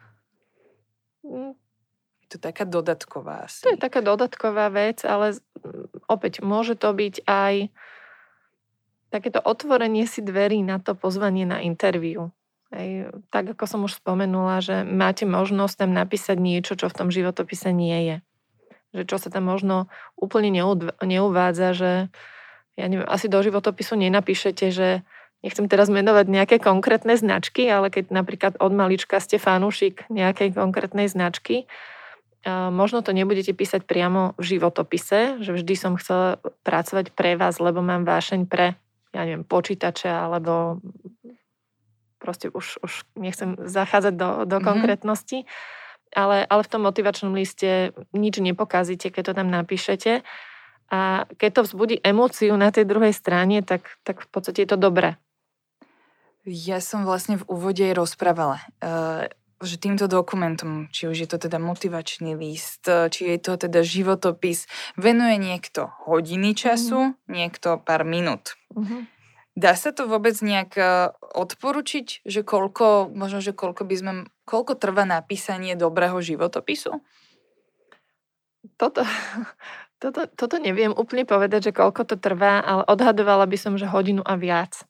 Mm. 2.26 2.28
Je 2.28 2.34
to 2.34 2.38
taká 2.42 2.66
dodatková 2.66 3.46
asi. 3.46 3.62
To 3.62 3.70
je 3.70 3.78
taká 3.78 4.02
dodatková 4.02 4.66
vec, 4.74 5.06
ale 5.06 5.38
opäť 6.10 6.42
môže 6.42 6.74
to 6.74 6.90
byť 6.90 7.22
aj 7.22 7.70
takéto 9.14 9.38
otvorenie 9.38 10.04
si 10.10 10.20
dverí 10.20 10.66
na 10.66 10.82
to 10.82 10.98
pozvanie 10.98 11.46
na 11.46 11.62
interviu. 11.62 12.34
Hej, 12.74 13.14
tak 13.30 13.54
ako 13.54 13.64
som 13.70 13.80
už 13.86 14.02
spomenula, 14.02 14.58
že 14.58 14.82
máte 14.82 15.22
možnosť 15.22 15.86
tam 15.86 15.94
napísať 15.94 16.34
niečo, 16.42 16.74
čo 16.74 16.90
v 16.90 16.98
tom 16.98 17.08
životopise 17.14 17.70
nie 17.70 17.98
je. 18.02 18.16
Že 18.90 19.02
čo 19.06 19.16
sa 19.22 19.28
tam 19.30 19.46
možno 19.46 19.86
úplne 20.18 20.50
neuvádza, 20.98 21.78
že 21.78 21.90
ja 22.74 22.86
neviem, 22.90 23.06
asi 23.06 23.30
do 23.30 23.38
životopisu 23.38 23.94
nenapíšete, 23.94 24.74
že 24.74 25.06
nechcem 25.46 25.70
teraz 25.70 25.86
menovať 25.86 26.26
nejaké 26.26 26.56
konkrétne 26.58 27.14
značky, 27.14 27.70
ale 27.70 27.88
keď 27.88 28.10
napríklad 28.10 28.58
od 28.58 28.72
malička 28.74 29.22
ste 29.22 29.38
fanúšik 29.38 30.10
nejakej 30.10 30.58
konkrétnej 30.58 31.06
značky, 31.06 31.70
možno 32.46 33.02
to 33.02 33.10
nebudete 33.10 33.50
písať 33.50 33.82
priamo 33.82 34.38
v 34.38 34.56
životopise, 34.56 35.42
že 35.42 35.50
vždy 35.50 35.74
som 35.74 35.98
chcela 35.98 36.38
pracovať 36.62 37.10
pre 37.10 37.34
vás, 37.34 37.58
lebo 37.58 37.82
mám 37.82 38.06
vášeň 38.06 38.46
pre, 38.46 38.78
ja 39.10 39.26
neviem, 39.26 39.42
počítače 39.42 40.06
alebo 40.06 40.78
proste 42.22 42.48
už, 42.48 42.80
už 42.80 42.92
nechcem 43.18 43.58
zachádzať 43.58 44.14
do, 44.14 44.30
do 44.46 44.56
mm-hmm. 44.58 44.66
konkrétnosti, 44.66 45.38
ale, 46.14 46.46
ale 46.46 46.62
v 46.62 46.70
tom 46.70 46.82
motivačnom 46.86 47.34
liste 47.34 47.92
nič 48.14 48.38
nepokazíte, 48.38 49.10
keď 49.10 49.22
to 49.30 49.32
tam 49.42 49.48
napíšete. 49.50 50.22
A 50.86 51.26
keď 51.34 51.50
to 51.50 51.60
vzbudí 51.66 51.98
emóciu 51.98 52.54
na 52.54 52.70
tej 52.70 52.86
druhej 52.86 53.10
strane, 53.10 53.58
tak, 53.66 53.98
tak 54.06 54.22
v 54.22 54.28
podstate 54.30 54.62
je 54.62 54.70
to 54.70 54.78
dobré. 54.78 55.18
Ja 56.46 56.78
som 56.78 57.02
vlastne 57.02 57.42
v 57.42 57.46
úvode 57.50 57.82
rozprávala, 57.90 58.62
uh, 58.78 59.26
že 59.64 59.80
týmto 59.80 60.04
dokumentom, 60.04 60.92
či 60.92 61.08
už 61.08 61.16
je 61.24 61.28
to 61.28 61.40
teda 61.40 61.56
motivačný 61.56 62.36
list, 62.36 62.84
eh, 62.88 63.08
či 63.08 63.36
je 63.36 63.38
to 63.40 63.56
teda 63.56 63.80
životopis, 63.80 64.68
venuje 65.00 65.40
niekto 65.40 65.88
hodiny 66.04 66.52
času, 66.52 67.16
mm. 67.16 67.32
niekto 67.32 67.80
pár 67.80 68.04
minút. 68.04 68.60
Mm-hmm. 68.76 69.02
Dá 69.56 69.72
sa 69.72 69.96
to 69.96 70.04
vôbec 70.04 70.36
nejak 70.44 70.72
eh, 70.76 70.88
odporučiť, 71.16 72.28
že 72.28 72.40
koľko, 72.44 73.08
možno, 73.08 73.40
že 73.40 73.56
koľko 73.56 73.88
by 73.88 73.94
sme, 73.96 74.12
koľko 74.44 74.76
trvá 74.76 75.08
napísanie 75.08 75.72
dobrého 75.72 76.20
životopisu? 76.20 77.00
Toto, 78.76 79.08
toto, 80.02 80.28
toto 80.28 80.56
neviem 80.60 80.92
úplne 80.92 81.24
povedať, 81.24 81.72
že 81.72 81.76
koľko 81.76 82.04
to 82.04 82.16
trvá, 82.20 82.60
ale 82.60 82.82
odhadovala 82.84 83.48
by 83.48 83.56
som, 83.56 83.80
že 83.80 83.88
hodinu 83.88 84.20
a 84.20 84.36
viac. 84.36 84.84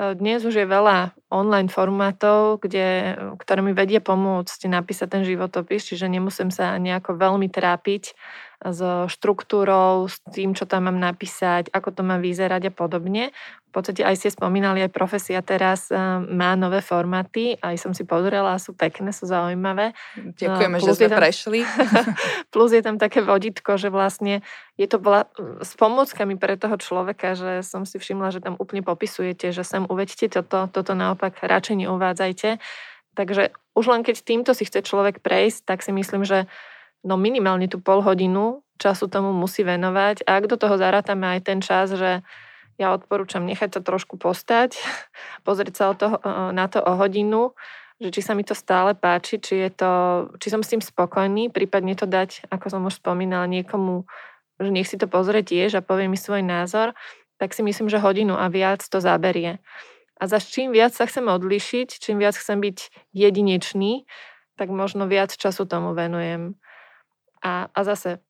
Dnes 0.00 0.40
už 0.40 0.56
je 0.56 0.64
veľa 0.64 1.12
online 1.28 1.68
formátov, 1.68 2.64
kde, 2.64 3.20
ktoré 3.36 3.60
mi 3.60 3.76
vedie 3.76 4.00
pomôcť 4.00 4.64
napísať 4.72 5.20
ten 5.20 5.22
životopis, 5.28 5.84
čiže 5.84 6.08
nemusím 6.08 6.48
sa 6.48 6.80
nejako 6.80 7.20
veľmi 7.20 7.52
trápiť 7.52 8.16
so 8.60 9.08
štruktúrou, 9.08 10.04
s 10.04 10.20
tým, 10.36 10.52
čo 10.52 10.68
tam 10.68 10.92
mám 10.92 11.00
napísať, 11.00 11.72
ako 11.72 11.96
to 11.96 12.02
má 12.04 12.20
vyzerať 12.20 12.68
a 12.68 12.72
podobne. 12.72 13.32
V 13.70 13.72
podstate 13.72 14.04
aj 14.04 14.18
ste 14.20 14.34
spomínali, 14.34 14.84
aj 14.84 14.92
profesia 14.92 15.40
teraz 15.40 15.88
eh, 15.88 15.96
má 16.28 16.52
nové 16.60 16.84
formáty, 16.84 17.56
aj 17.64 17.80
som 17.80 17.92
si 17.96 18.04
pozrela, 18.04 18.60
sú 18.60 18.76
pekné, 18.76 19.16
sú 19.16 19.24
zaujímavé. 19.24 19.96
Ďakujeme, 20.36 20.76
plus 20.76 20.88
že 20.92 20.92
sme 21.00 21.08
tam, 21.08 21.18
prešli. 21.24 21.60
plus 22.52 22.70
je 22.76 22.82
tam 22.84 23.00
také 23.00 23.24
vodítko, 23.24 23.80
že 23.80 23.88
vlastne 23.88 24.44
je 24.76 24.86
to 24.90 25.00
vla, 25.00 25.24
s 25.64 25.72
pomôckami 25.80 26.36
pre 26.36 26.60
toho 26.60 26.76
človeka, 26.76 27.32
že 27.38 27.64
som 27.64 27.88
si 27.88 27.96
všimla, 27.96 28.28
že 28.28 28.44
tam 28.44 28.60
úplne 28.60 28.84
popisujete, 28.84 29.56
že 29.56 29.64
sem 29.64 29.88
uvedte 29.88 30.28
toto, 30.28 30.68
toto 30.68 30.92
naopak 30.92 31.40
radšej 31.40 31.88
neuvádzajte. 31.88 32.60
Takže 33.16 33.56
už 33.72 33.84
len 33.88 34.02
keď 34.04 34.16
týmto 34.20 34.52
si 34.52 34.68
chce 34.68 34.84
človek 34.84 35.24
prejsť, 35.24 35.64
tak 35.64 35.80
si 35.80 35.94
myslím, 35.94 36.28
že 36.28 36.50
no 37.04 37.14
minimálne 37.16 37.66
tú 37.68 37.80
pol 37.80 38.04
hodinu 38.04 38.64
času 38.80 39.12
tomu 39.12 39.36
musí 39.36 39.60
venovať. 39.60 40.24
A 40.24 40.40
ak 40.40 40.48
do 40.48 40.56
toho 40.56 40.80
zarátame 40.80 41.36
aj 41.36 41.40
ten 41.44 41.60
čas, 41.60 41.92
že 41.92 42.24
ja 42.80 42.96
odporúčam 42.96 43.44
nechať 43.44 43.76
sa 43.76 43.80
trošku 43.84 44.16
postať, 44.16 44.80
pozrieť 45.46 45.74
sa 45.76 45.84
o 45.92 45.94
to, 45.94 46.06
na 46.56 46.64
to 46.66 46.80
o 46.80 46.96
hodinu, 46.96 47.52
že 48.00 48.08
či 48.08 48.20
sa 48.24 48.32
mi 48.32 48.40
to 48.40 48.56
stále 48.56 48.96
páči, 48.96 49.36
či, 49.36 49.68
je 49.68 49.70
to, 49.76 49.92
či 50.40 50.48
som 50.48 50.64
s 50.64 50.72
tým 50.72 50.80
spokojný, 50.80 51.52
prípadne 51.52 51.92
to 51.92 52.08
dať, 52.08 52.48
ako 52.48 52.66
som 52.72 52.88
už 52.88 52.96
spomínala, 52.96 53.44
niekomu, 53.44 54.08
že 54.56 54.72
nech 54.72 54.88
si 54.88 54.96
to 54.96 55.04
pozrie 55.04 55.44
tiež 55.44 55.76
a 55.76 55.84
povie 55.84 56.08
mi 56.08 56.16
svoj 56.16 56.40
názor, 56.40 56.96
tak 57.36 57.52
si 57.52 57.60
myslím, 57.60 57.92
že 57.92 58.00
hodinu 58.00 58.40
a 58.40 58.48
viac 58.48 58.80
to 58.80 59.04
zaberie. 59.04 59.60
A 60.20 60.28
za 60.28 60.40
čím 60.40 60.72
viac 60.72 60.96
sa 60.96 61.04
chcem 61.04 61.28
odlišiť, 61.28 62.00
čím 62.00 62.20
viac 62.20 62.36
chcem 62.36 62.60
byť 62.60 63.08
jedinečný, 63.12 64.08
tak 64.56 64.68
možno 64.68 65.08
viac 65.08 65.32
času 65.32 65.64
tomu 65.64 65.96
venujem. 65.96 66.60
A, 67.40 67.72
a 67.72 67.80
zase, 67.84 68.20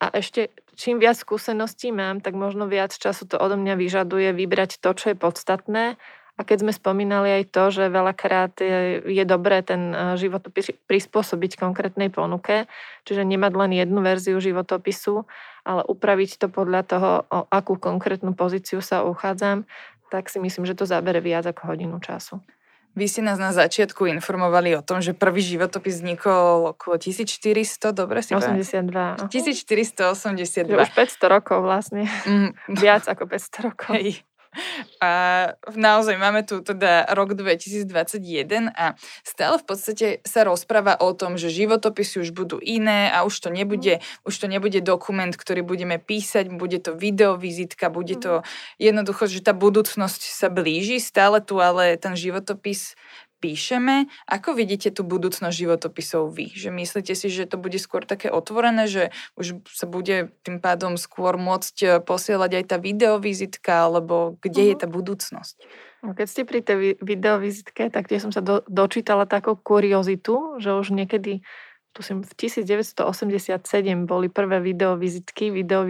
a 0.00 0.06
ešte 0.16 0.50
čím 0.74 0.98
viac 0.98 1.16
skúseností 1.16 1.94
mám, 1.94 2.20
tak 2.20 2.34
možno 2.34 2.66
viac 2.66 2.92
času 2.92 3.30
to 3.30 3.38
odo 3.38 3.54
mňa 3.54 3.74
vyžaduje 3.78 4.34
vybrať 4.34 4.82
to, 4.82 4.90
čo 4.92 5.14
je 5.14 5.16
podstatné. 5.16 5.96
A 6.34 6.40
keď 6.42 6.66
sme 6.66 6.72
spomínali 6.74 7.30
aj 7.30 7.44
to, 7.54 7.70
že 7.70 7.94
veľakrát 7.94 8.58
je, 8.58 9.06
je 9.06 9.22
dobré 9.22 9.62
ten 9.62 9.94
e, 9.94 10.18
životopis 10.18 10.74
prispôsobiť 10.90 11.54
konkrétnej 11.54 12.10
ponuke, 12.10 12.66
čiže 13.06 13.22
nemať 13.22 13.52
len 13.54 13.70
jednu 13.78 14.02
verziu 14.02 14.42
životopisu, 14.42 15.30
ale 15.62 15.86
upraviť 15.86 16.42
to 16.42 16.46
podľa 16.50 16.82
toho, 16.90 17.10
o 17.30 17.46
akú 17.54 17.78
konkrétnu 17.78 18.34
pozíciu 18.34 18.82
sa 18.82 19.06
uchádzam, 19.06 19.62
tak 20.10 20.26
si 20.26 20.42
myslím, 20.42 20.66
že 20.66 20.74
to 20.74 20.90
zabere 20.90 21.22
viac 21.22 21.46
ako 21.46 21.70
hodinu 21.70 22.02
času. 22.02 22.42
Vy 22.94 23.10
ste 23.10 23.26
nás 23.26 23.42
na 23.42 23.50
začiatku 23.50 24.06
informovali 24.06 24.78
o 24.78 24.82
tom, 24.82 25.02
že 25.02 25.18
prvý 25.18 25.42
životopis 25.42 25.98
vznikol 25.98 26.78
okolo 26.78 26.94
1400, 26.94 27.90
dobre 27.90 28.22
si 28.22 28.38
82. 28.38 29.30
1482. 29.30 30.70
Už 30.70 30.90
500 30.94 31.34
rokov 31.34 31.58
vlastne. 31.66 32.06
Mm. 32.22 32.54
Viac 32.70 33.10
ako 33.10 33.26
500 33.26 33.66
rokov. 33.66 33.90
Hej. 33.98 34.22
A 35.02 35.10
naozaj 35.74 36.16
máme 36.16 36.46
tu 36.46 36.62
teda 36.62 37.06
rok 37.12 37.34
2021 37.34 38.70
a 38.72 38.94
stále 39.26 39.58
v 39.58 39.64
podstate 39.66 40.06
sa 40.22 40.46
rozpráva 40.46 40.96
o 40.98 41.12
tom, 41.12 41.36
že 41.36 41.52
životopisy 41.52 42.24
už 42.24 42.30
budú 42.32 42.56
iné 42.62 43.10
a 43.10 43.26
už 43.26 43.34
to 43.44 43.48
nebude, 43.50 43.98
mm. 44.00 44.26
už 44.26 44.34
to 44.34 44.46
nebude 44.46 44.78
dokument, 44.80 45.32
ktorý 45.34 45.66
budeme 45.66 45.98
písať, 45.98 46.48
bude 46.54 46.78
to 46.80 46.94
videovizitka, 46.94 47.90
bude 47.90 48.16
to 48.18 48.40
mm. 48.40 48.44
jednoducho, 48.78 49.26
že 49.26 49.44
tá 49.44 49.52
budúcnosť 49.52 50.22
sa 50.30 50.48
blíži 50.48 51.02
stále 51.02 51.42
tu, 51.42 51.58
ale 51.58 51.98
ten 51.98 52.14
životopis 52.14 52.94
píšeme. 53.44 54.08
Ako 54.24 54.56
vidíte 54.56 54.88
tú 54.88 55.04
budúcnosť 55.04 55.52
životopisov 55.52 56.32
vy? 56.32 56.48
Že 56.48 56.72
myslíte 56.72 57.12
si, 57.12 57.28
že 57.28 57.44
to 57.44 57.60
bude 57.60 57.76
skôr 57.76 58.08
také 58.08 58.32
otvorené, 58.32 58.88
že 58.88 59.12
už 59.36 59.60
sa 59.68 59.84
bude 59.84 60.32
tým 60.48 60.64
pádom 60.64 60.96
skôr 60.96 61.36
môcť 61.36 61.76
e, 61.84 61.88
posielať 62.00 62.50
aj 62.56 62.64
tá 62.72 62.76
videovizitka, 62.80 63.84
alebo 63.84 64.40
kde 64.40 64.60
uh-huh. 64.64 64.70
je 64.72 64.76
mhm. 64.76 64.80
tá 64.80 64.86
budúcnosť? 64.88 65.56
No, 66.04 66.16
keď 66.16 66.26
ste 66.28 66.42
pri 66.48 66.60
tej 66.64 66.96
videovizitke, 67.04 67.92
tak 67.92 68.08
tie 68.08 68.16
som 68.16 68.32
sa 68.32 68.40
do, 68.40 68.64
dočítala 68.64 69.28
takú 69.28 69.56
kuriozitu, 69.56 70.60
že 70.60 70.72
už 70.72 70.96
niekedy 70.96 71.44
tuším, 71.94 72.26
v 72.26 72.32
1987 72.34 73.00
boli 74.04 74.26
prvé 74.28 74.58
videovizitky, 74.60 75.54
video, 75.54 75.86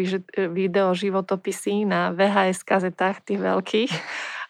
video 0.53 0.93
životopisy 0.93 1.89
na 1.89 2.13
VHS 2.13 2.61
kazetách, 2.63 3.25
tých 3.25 3.41
veľkých. 3.41 3.91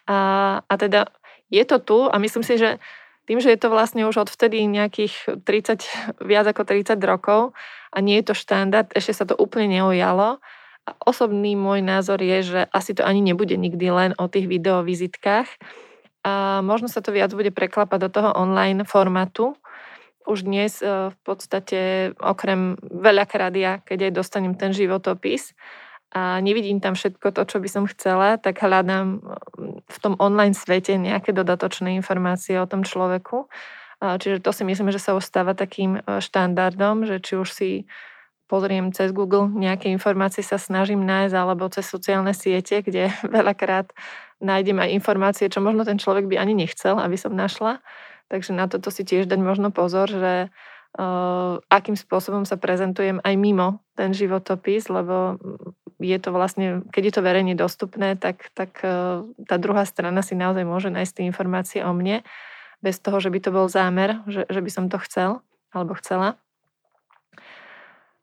A, 0.05 0.17
a 0.61 0.73
teda 0.77 1.09
je 1.49 1.63
to 1.65 1.77
tu 1.79 1.99
a 2.09 2.15
myslím 2.17 2.43
si, 2.43 2.57
že 2.57 2.81
tým, 3.25 3.41
že 3.41 3.49
je 3.49 3.59
to 3.59 3.73
vlastne 3.73 4.05
už 4.05 4.29
odvtedy 4.29 4.61
nejakých 4.69 5.41
30, 5.41 6.21
viac 6.21 6.45
ako 6.45 6.61
30 6.61 7.01
rokov 7.01 7.57
a 7.89 7.97
nie 8.01 8.21
je 8.21 8.31
to 8.31 8.35
štandard, 8.37 8.93
ešte 8.93 9.13
sa 9.17 9.25
to 9.25 9.33
úplne 9.33 9.81
neujalo. 9.81 10.37
A 10.85 10.91
osobný 11.01 11.57
môj 11.57 11.81
názor 11.81 12.21
je, 12.21 12.45
že 12.45 12.61
asi 12.69 12.93
to 12.93 13.01
ani 13.01 13.25
nebude 13.25 13.57
nikdy 13.57 13.89
len 13.89 14.13
o 14.21 14.29
tých 14.29 14.45
videovizitkách. 14.45 15.49
A 16.21 16.61
možno 16.61 16.85
sa 16.85 17.01
to 17.01 17.09
viac 17.09 17.33
bude 17.33 17.49
preklapať 17.49 17.99
do 18.05 18.09
toho 18.13 18.29
online 18.37 18.85
formátu. 18.85 19.57
Už 20.29 20.45
dnes 20.45 20.81
e, 20.81 21.09
v 21.09 21.17
podstate 21.25 22.13
okrem 22.21 22.77
veľakrát 22.81 23.53
ja, 23.57 23.81
keď 23.81 24.09
aj 24.09 24.11
dostanem 24.13 24.53
ten 24.53 24.73
životopis, 24.73 25.57
a 26.13 26.39
nevidím 26.39 26.79
tam 26.79 26.93
všetko 26.93 27.33
to, 27.33 27.41
čo 27.45 27.57
by 27.59 27.69
som 27.71 27.83
chcela, 27.89 28.37
tak 28.37 28.61
hľadám 28.61 29.19
mm, 29.19 29.89
v 29.89 29.97
tom 29.99 30.13
online 30.19 30.53
svete 30.53 30.95
nejaké 30.99 31.33
dodatočné 31.33 31.95
informácie 31.97 32.59
o 32.61 32.69
tom 32.69 32.85
človeku. 32.85 33.47
Čiže 34.03 34.43
to 34.43 34.51
si 34.51 34.63
myslím, 34.67 34.91
že 34.91 34.99
sa 34.99 35.15
už 35.15 35.23
stáva 35.23 35.55
takým 35.55 35.97
e, 35.97 36.19
štandardom, 36.19 37.07
že 37.07 37.23
či 37.23 37.39
už 37.39 37.49
si 37.49 37.69
pozriem 38.45 38.93
cez 38.93 39.09
Google, 39.09 39.49
nejaké 39.49 39.89
informácie 39.89 40.45
sa 40.45 40.61
snažím 40.61 41.01
nájsť, 41.01 41.33
alebo 41.33 41.71
cez 41.71 41.87
sociálne 41.87 42.35
siete, 42.35 42.85
kde 42.85 43.09
veľakrát 43.35 43.89
nájdem 44.43 44.77
aj 44.83 44.93
informácie, 44.93 45.47
čo 45.49 45.63
možno 45.63 45.87
ten 45.87 45.97
človek 45.97 46.27
by 46.27 46.35
ani 46.37 46.53
nechcel, 46.53 46.99
aby 46.99 47.15
som 47.15 47.33
našla. 47.33 47.81
Takže 48.27 48.51
na 48.53 48.67
toto 48.67 48.91
si 48.91 49.07
tiež 49.07 49.29
dať 49.29 49.37
možno 49.37 49.69
pozor, 49.69 50.09
že 50.09 50.49
uh, 50.49 51.61
akým 51.69 51.93
spôsobom 51.93 52.41
sa 52.41 52.57
prezentujem 52.57 53.21
aj 53.21 53.35
mimo 53.37 53.85
ten 53.93 54.11
životopis, 54.17 54.89
lebo 54.89 55.37
je 55.99 56.17
to 56.19 56.29
vlastne, 56.35 56.83
keď 56.91 57.03
je 57.03 57.13
to 57.13 57.21
verejne 57.23 57.55
dostupné, 57.55 58.19
tak, 58.19 58.51
tak 58.51 58.83
e, 58.83 59.23
tá 59.47 59.55
druhá 59.55 59.87
strana 59.87 60.19
si 60.19 60.35
naozaj 60.35 60.67
môže 60.67 60.89
nájsť 60.91 61.13
tie 61.15 61.25
informácie 61.27 61.79
o 61.83 61.91
mne, 61.95 62.25
bez 62.83 62.99
toho, 62.99 63.17
že 63.23 63.31
by 63.31 63.39
to 63.39 63.49
bol 63.55 63.67
zámer, 63.71 64.21
že, 64.27 64.43
že 64.45 64.59
by 64.59 64.69
som 64.69 64.85
to 64.91 64.99
chcel 65.07 65.41
alebo 65.71 65.95
chcela. 65.99 66.39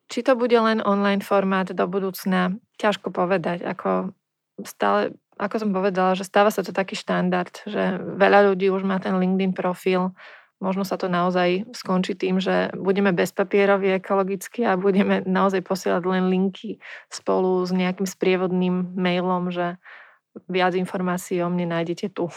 Či 0.07 0.21
to 0.21 0.37
bude 0.37 0.53
len 0.53 0.83
online 0.85 1.25
formát 1.25 1.65
do 1.65 1.85
budúcna, 1.89 2.53
ťažko 2.77 3.09
povedať. 3.09 3.65
Ako, 3.65 4.13
stále, 4.61 5.17
ako 5.41 5.55
som 5.57 5.69
povedala, 5.73 6.13
že 6.13 6.27
stáva 6.27 6.53
sa 6.53 6.61
to 6.61 6.69
taký 6.69 6.93
štandard, 6.93 7.53
že 7.65 7.97
veľa 7.97 8.53
ľudí 8.53 8.69
už 8.69 8.85
má 8.85 9.01
ten 9.01 9.17
LinkedIn 9.17 9.57
profil, 9.57 10.13
možno 10.61 10.83
sa 10.85 10.99
to 10.99 11.09
naozaj 11.09 11.69
skončí 11.73 12.13
tým, 12.17 12.37
že 12.37 12.73
budeme 12.77 13.15
bezpapieroví 13.15 13.93
ekologicky 13.97 14.67
a 14.67 14.77
budeme 14.77 15.23
naozaj 15.25 15.65
posielať 15.65 16.03
len 16.05 16.29
linky 16.29 16.77
spolu 17.09 17.63
s 17.63 17.71
nejakým 17.73 18.05
sprievodným 18.05 18.93
mailom, 18.93 19.49
že 19.49 19.77
viac 20.49 20.73
informácií 20.73 21.41
o 21.45 21.49
mne 21.49 21.69
nájdete 21.77 22.13
tu 22.13 22.29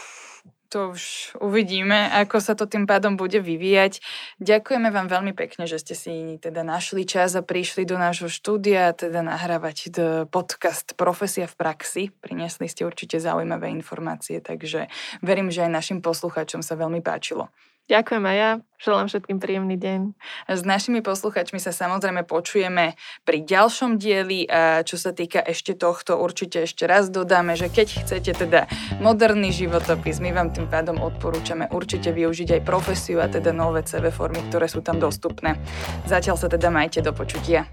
to 0.67 0.91
už 0.91 1.31
uvidíme, 1.39 2.11
ako 2.11 2.43
sa 2.43 2.51
to 2.51 2.67
tým 2.67 2.83
pádom 2.83 3.15
bude 3.15 3.39
vyvíjať. 3.39 4.03
Ďakujeme 4.43 4.91
vám 4.91 5.07
veľmi 5.07 5.31
pekne, 5.31 5.63
že 5.63 5.79
ste 5.79 5.95
si 5.95 6.13
teda 6.43 6.61
našli 6.67 7.07
čas 7.07 7.39
a 7.39 7.41
prišli 7.41 7.87
do 7.87 7.95
nášho 7.95 8.27
štúdia, 8.27 8.91
teda 8.91 9.23
nahrávať 9.23 9.95
podcast 10.27 10.93
Profesia 10.99 11.47
v 11.47 11.55
praxi. 11.55 12.03
Priniesli 12.11 12.67
ste 12.67 12.83
určite 12.83 13.17
zaujímavé 13.17 13.71
informácie, 13.71 14.43
takže 14.43 14.91
verím, 15.23 15.47
že 15.47 15.63
aj 15.63 15.71
našim 15.71 15.99
poslucháčom 16.03 16.59
sa 16.59 16.75
veľmi 16.75 16.99
páčilo. 16.99 17.47
Ďakujem 17.87 18.23
aj 18.27 18.35
ja. 18.35 18.51
Želám 18.77 19.07
všetkým 19.09 19.39
príjemný 19.39 19.79
deň. 19.79 20.13
S 20.53 20.61
našimi 20.61 20.99
posluchačmi 20.99 21.57
sa 21.57 21.71
samozrejme 21.73 22.27
počujeme 22.27 22.99
pri 23.23 23.41
ďalšom 23.41 23.95
dieli 23.97 24.43
a 24.45 24.83
čo 24.83 24.99
sa 24.99 25.15
týka 25.15 25.41
ešte 25.41 25.73
tohto, 25.73 26.19
určite 26.19 26.67
ešte 26.67 26.85
raz 26.85 27.07
dodáme, 27.09 27.55
že 27.55 27.71
keď 27.71 28.05
chcete 28.05 28.31
teda 28.37 28.69
moderný 28.99 29.55
životopis, 29.55 30.19
my 30.19 30.35
vám 30.35 30.51
tým 30.53 30.67
pádom 30.67 30.99
odporúčame 30.99 31.71
určite 31.71 32.11
využiť 32.11 32.59
aj 32.59 32.67
profesiu 32.67 33.23
a 33.23 33.31
teda 33.31 33.55
nové 33.55 33.81
CV 33.87 34.11
formy, 34.11 34.43
ktoré 34.51 34.67
sú 34.67 34.83
tam 34.83 34.99
dostupné. 34.99 35.55
Zatiaľ 36.05 36.35
sa 36.35 36.51
teda 36.51 36.67
majte 36.67 36.99
do 36.99 37.15
počutia. 37.15 37.65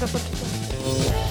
Do 0.00 0.08
počutia. 0.10 1.25